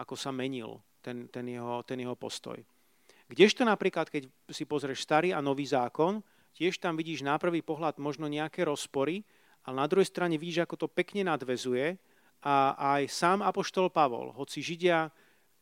[0.00, 2.56] ako sa menil ten, ten, jeho, ten jeho postoj.
[3.28, 6.24] Kdežto napríklad, keď si pozrieš starý a nový zákon,
[6.56, 9.22] tiež tam vidíš na prvý pohľad možno nejaké rozpory,
[9.68, 12.00] ale na druhej strane vidíš, ako to pekne nadvezuje
[12.40, 15.12] a aj sám Apoštol Pavol, hoci Židia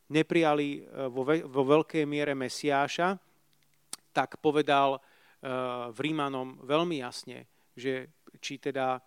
[0.09, 3.19] neprijali e, vo, ve, vo veľkej miere Mesiáša,
[4.09, 7.45] tak povedal uh, v Rímanom veľmi jasne,
[7.77, 8.09] že
[8.41, 8.97] či teda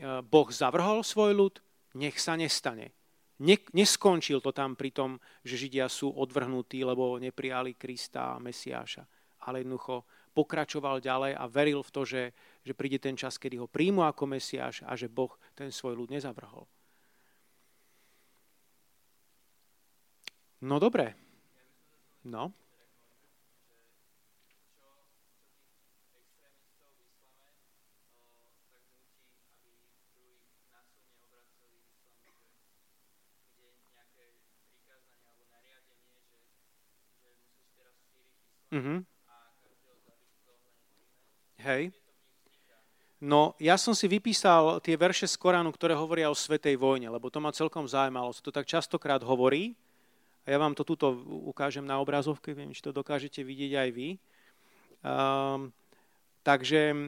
[0.00, 1.54] Boh zavrhol svoj ľud,
[1.98, 2.96] nech sa nestane.
[3.74, 5.10] Neskončil to tam pri tom,
[5.42, 9.02] že Židia sú odvrhnutí, lebo neprijali Krista a Mesiáša.
[9.42, 12.22] Ale jednoducho pokračoval ďalej a veril v to, že,
[12.62, 16.14] že príde ten čas, kedy ho príjmu ako Mesiáš a že Boh ten svoj ľud
[16.14, 16.64] nezavrhol.
[20.62, 21.18] No dobre.
[22.22, 22.54] No.
[38.72, 38.98] Mm-hmm.
[41.62, 41.92] Hej.
[43.22, 47.30] No, ja som si vypísal tie verše z Koránu, ktoré hovoria o Svetej vojne, lebo
[47.30, 48.34] to ma celkom zaujímalo.
[48.34, 49.78] To tak častokrát hovorí.
[50.42, 54.08] A ja vám to tuto ukážem na obrazovke, viem, či to dokážete vidieť aj vy.
[55.06, 55.70] Um,
[56.42, 56.98] takže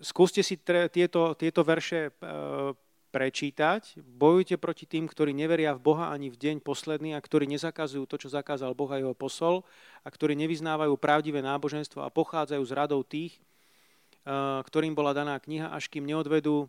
[0.00, 2.72] skúste si tre, tieto, tieto verše uh,
[3.08, 3.96] prečítať.
[3.98, 8.20] Bojujte proti tým, ktorí neveria v Boha ani v deň posledný a ktorí nezakazujú to,
[8.20, 9.64] čo zakázal Boh a jeho posol
[10.04, 15.72] a ktorí nevyznávajú pravdivé náboženstvo a pochádzajú z radov tých, eh, ktorým bola daná kniha,
[15.72, 16.68] až kým neodvedú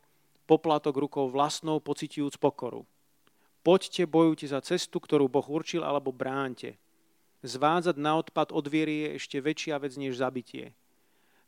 [0.50, 2.88] poplatok rukou vlastnou, pocitujúc pokoru.
[3.62, 6.80] Poďte, bojujte za cestu, ktorú Boh určil, alebo bránte.
[7.46, 10.74] Zvádzať na odpad od viery je ešte väčšia vec než zabitie.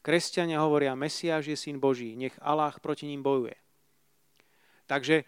[0.05, 3.55] Kresťania hovoria, Mesiáš je syn Boží, nech Allah proti ním bojuje.
[4.91, 5.23] Takže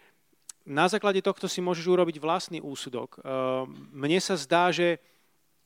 [0.68, 3.16] na základe tohto si môžeš urobiť vlastný úsudok.
[3.16, 3.24] Ehm,
[3.96, 5.00] mne sa zdá, že,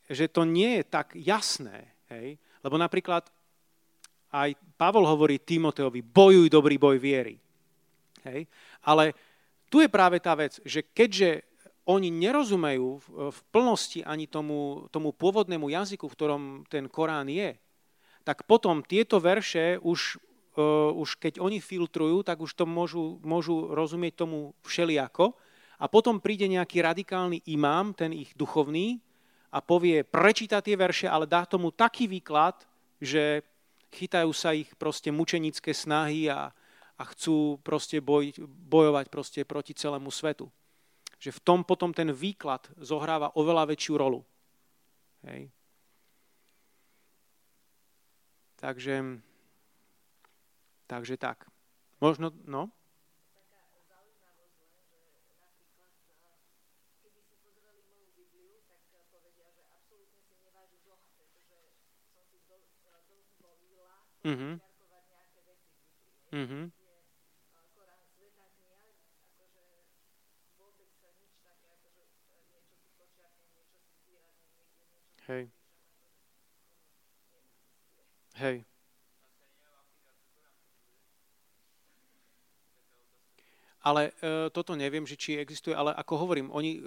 [0.07, 1.91] že to nie je tak jasné.
[2.07, 2.39] Hej?
[2.63, 3.27] Lebo napríklad
[4.31, 7.35] aj Pavol hovorí Timoteovi, bojuj dobrý boj viery.
[8.23, 8.47] Hej?
[8.87, 9.19] Ale
[9.67, 11.43] tu je práve tá vec, že keďže
[11.89, 12.89] oni nerozumejú
[13.33, 17.57] v plnosti ani tomu, tomu pôvodnému jazyku, v ktorom ten Korán je,
[18.29, 20.21] tak potom tieto verše už
[20.95, 25.35] už keď oni filtrujú, tak už to môžu, môžu rozumieť tomu všeliako.
[25.79, 28.99] A potom príde nejaký radikálny imám, ten ich duchovný,
[29.49, 32.69] a povie, prečíta tie verše, ale dá tomu taký výklad,
[33.01, 33.41] že
[33.89, 36.53] chytajú sa ich proste mučenické snahy a,
[37.01, 40.53] a chcú proste boj, bojovať proste proti celému svetu.
[41.17, 44.21] Že v tom potom ten výklad zohráva oveľa väčšiu rolu.
[45.25, 45.49] Hej.
[48.61, 49.23] Takže
[50.89, 51.45] Takže tak.
[52.01, 52.73] Možno, no?
[64.25, 64.61] Mm-hmm.
[66.33, 66.65] Mm-hmm.
[75.27, 75.51] Hej.
[78.35, 78.78] Hej.
[83.89, 86.81] Ale e, toto neviem, že či existuje, ale ako hovorím, oni, e,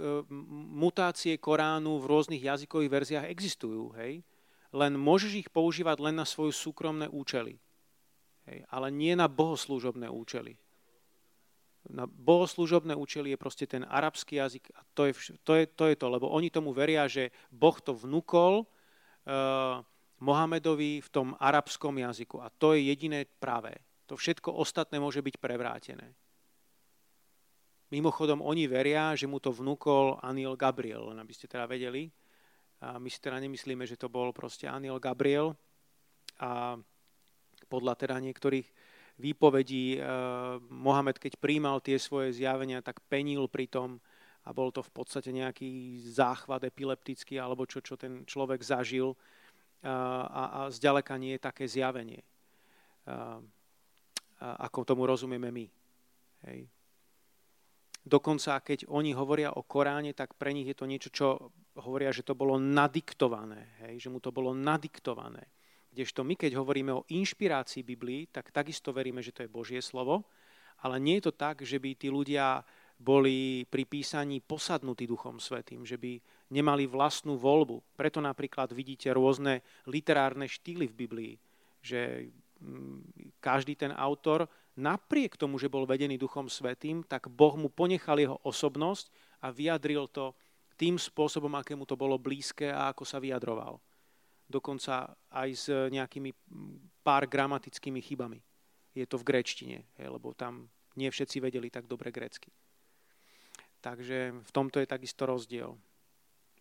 [0.77, 4.21] mutácie Koránu v rôznych jazykových verziách existujú, hej?
[4.69, 7.57] Len môžeš ich používať len na svoje súkromné účely.
[8.45, 8.63] Hej?
[8.69, 10.61] Ale nie na bohoslúžobné účely.
[11.89, 15.95] Na bohoslúžobné účely je proste ten arabský jazyk a to je, to je, to, je
[15.97, 19.81] to, lebo oni tomu veria, že Boh to vnúkol uh,
[20.21, 23.81] Mohamedovi v tom arabskom jazyku a to je jediné pravé.
[24.05, 26.13] To všetko ostatné môže byť prevrátené.
[27.91, 32.07] Mimochodom, oni veria, že mu to vnúkol aniel Gabriel, len aby ste teda vedeli.
[32.79, 35.53] A my si teda nemyslíme, že to bol proste aniel Gabriel.
[36.39, 36.79] A
[37.67, 38.67] podľa teda niektorých
[39.19, 40.03] výpovedí eh,
[40.71, 43.99] Mohamed, keď príjmal tie svoje zjavenia, tak penil pri tom
[44.41, 49.13] a bol to v podstate nejaký záchvat epileptický alebo čo, čo ten človek zažil
[49.85, 52.25] a, a, a zďaleka nie je také zjavenie,
[53.05, 53.37] a,
[54.65, 55.65] ako tomu rozumieme my.
[56.49, 56.65] Hej.
[58.01, 61.27] Dokonca, keď oni hovoria o Koráne, tak pre nich je to niečo, čo
[61.77, 65.45] hovoria, že to bolo nadiktované, hej, že mu to bolo nadiktované.
[65.91, 70.25] Kdežto my, keď hovoríme o inšpirácii Biblii, tak takisto veríme, že to je Božie slovo,
[70.81, 72.65] ale nie je to tak, že by tí ľudia
[73.01, 76.21] boli pri písaní posadnutí Duchom Svetým, že by
[76.53, 77.97] nemali vlastnú voľbu.
[77.97, 81.33] Preto napríklad vidíte rôzne literárne štýly v Biblii,
[81.81, 82.29] že
[82.61, 84.45] mm, každý ten autor
[84.77, 89.11] napriek tomu, že bol vedený Duchom Svetým, tak Boh mu ponechal jeho osobnosť
[89.43, 90.31] a vyjadril to
[90.79, 93.77] tým spôsobom, akému to bolo blízke a ako sa vyjadroval.
[94.49, 96.31] Dokonca aj s nejakými
[97.05, 98.39] pár gramatickými chybami.
[98.91, 100.67] Je to v gréčtine, lebo tam
[100.99, 102.51] nie všetci vedeli tak dobre grécky.
[103.79, 105.79] Takže v tomto je takisto rozdiel.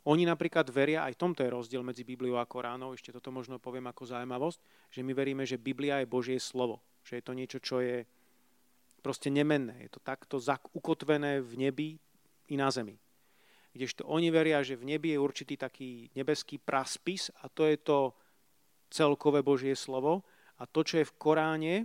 [0.09, 3.61] Oni napríklad veria, aj v tomto je rozdiel medzi Bibliou a Koránom, ešte toto možno
[3.61, 4.59] poviem ako zaujímavosť,
[4.89, 8.05] že my veríme, že Biblia je Božie slovo že je to niečo, čo je
[9.01, 9.89] proste nemenné.
[9.89, 10.37] Je to takto
[10.77, 11.91] ukotvené v nebi
[12.53, 13.01] i na zemi.
[13.71, 18.13] Kdežto oni veria, že v nebi je určitý taký nebeský praspis a to je to
[18.91, 20.27] celkové Božie slovo.
[20.59, 21.77] A to, čo je v Koráne,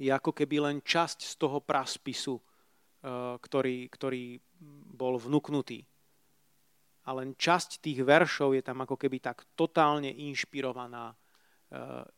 [0.00, 4.40] je ako keby len časť z toho praspisu, eh, ktorý, ktorý
[4.96, 5.84] bol vnúknutý.
[7.08, 11.16] A len časť tých veršov je tam ako keby tak totálne inšpirovaná,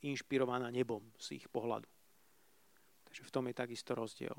[0.02, 1.88] inšpirovaná nebom z ich pohľadu.
[3.10, 4.36] Takže v tom je takisto rozdiel.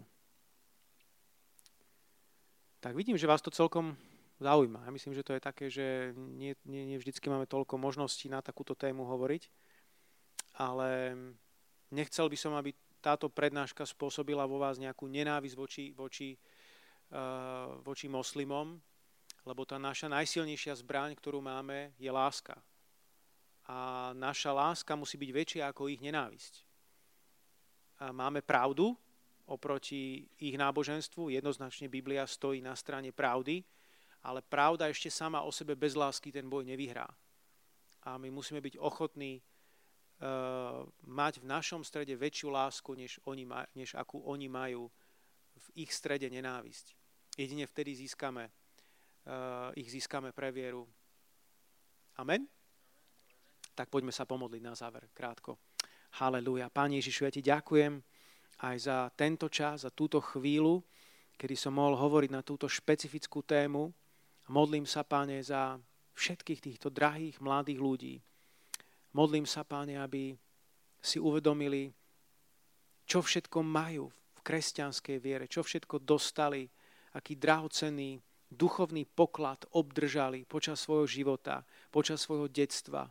[2.81, 3.93] Tak vidím, že vás to celkom
[4.41, 4.87] zaujíma.
[4.87, 8.41] Ja myslím, že to je také, že nie, nie, nie vždycky máme toľko možností na
[8.41, 9.51] takúto tému hovoriť,
[10.57, 11.13] ale
[11.93, 16.33] nechcel by som, aby táto prednáška spôsobila vo vás nejakú nenávisť voči, voči,
[17.13, 18.81] uh, voči moslimom,
[19.45, 22.57] lebo tá naša najsilnejšia zbraň, ktorú máme, je láska.
[23.71, 26.67] A naša láska musí byť väčšia ako ich nenávisť.
[28.03, 28.91] A máme pravdu
[29.47, 33.63] oproti ich náboženstvu, jednoznačne Biblia stojí na strane pravdy,
[34.27, 37.07] ale pravda ešte sama o sebe bez lásky ten boj nevyhrá.
[38.03, 43.47] A my musíme byť ochotní uh, mať v našom strede väčšiu lásku, než, oni
[43.77, 44.91] než akú oni majú
[45.57, 46.97] v ich strede nenávisť.
[47.39, 50.89] Jedine vtedy získame, uh, ich získame pre vieru.
[52.19, 52.60] Amen?
[53.71, 55.55] Tak poďme sa pomodliť na záver, krátko.
[56.19, 56.67] Haleluja.
[56.67, 58.03] Pán Ježišu, ja ti ďakujem
[58.61, 60.83] aj za tento čas, za túto chvíľu,
[61.39, 63.89] kedy som mohol hovoriť na túto špecifickú tému,
[64.51, 65.79] modlím sa, Páne, za
[66.13, 68.15] všetkých týchto drahých mladých ľudí.
[69.15, 70.35] Modlím sa, Páne, aby
[71.01, 71.89] si uvedomili,
[73.07, 76.69] čo všetko majú v kresťanskej viere, čo všetko dostali,
[77.17, 83.07] aký drahocenný duchovný poklad obdržali počas svojho života, počas svojho detstva.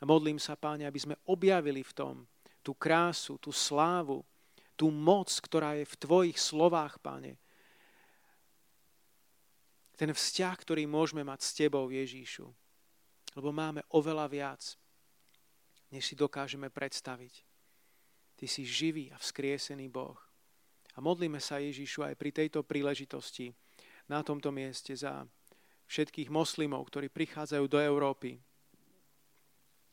[0.00, 2.14] A modlím sa, Páne, aby sme objavili v tom
[2.60, 4.26] tú krásu, tú slávu,
[4.76, 7.38] tú moc, ktorá je v Tvojich slovách, Pane,
[9.96, 12.52] ten vzťah, ktorý môžeme mať s Tebou, Ježíšu.
[13.32, 14.62] Lebo máme oveľa viac,
[15.88, 17.40] než si dokážeme predstaviť.
[18.36, 20.20] Ty si živý a vzkriesený Boh.
[20.96, 23.52] A modlíme sa, Ježíšu, aj pri tejto príležitosti
[24.08, 25.24] na tomto mieste za
[25.88, 28.36] všetkých moslimov, ktorí prichádzajú do Európy.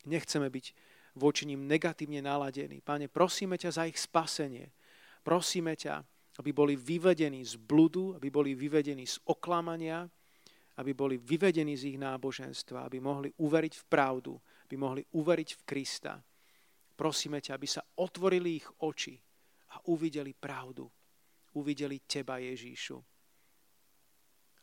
[0.04, 0.66] Nechceme byť
[1.16, 2.82] voči ním negatívne naladení.
[2.82, 4.74] Pane, prosíme ťa za ich spasenie.
[5.24, 6.04] Prosíme ťa,
[6.41, 10.10] aby boli vyvedení z bludu, aby boli vyvedení z oklamania,
[10.82, 14.34] aby boli vyvedení z ich náboženstva, aby mohli uveriť v pravdu,
[14.66, 16.18] aby mohli uveriť v Krista.
[16.97, 19.14] Prosíme ťa, aby sa otvorili ich oči
[19.78, 20.89] a uvideli pravdu.
[21.54, 22.97] Uvideli Teba, Ježíšu.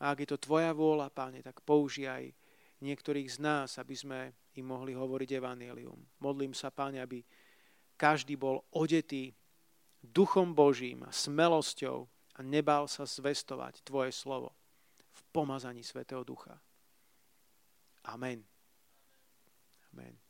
[0.03, 2.35] A ak je to Tvoja vôľa, Páne, tak použij
[2.83, 4.19] niektorých z nás, aby sme
[4.59, 5.99] im mohli hovoriť evanelium.
[6.19, 7.23] Modlím sa, Páne, aby
[7.95, 9.31] každý bol odetý
[10.01, 14.57] duchom Božím a smelosťou a nebál sa zvestovať Tvoje slovo
[15.13, 16.57] v pomazaní Svetého Ducha.
[18.09, 18.41] Amen.
[19.93, 20.30] Amen.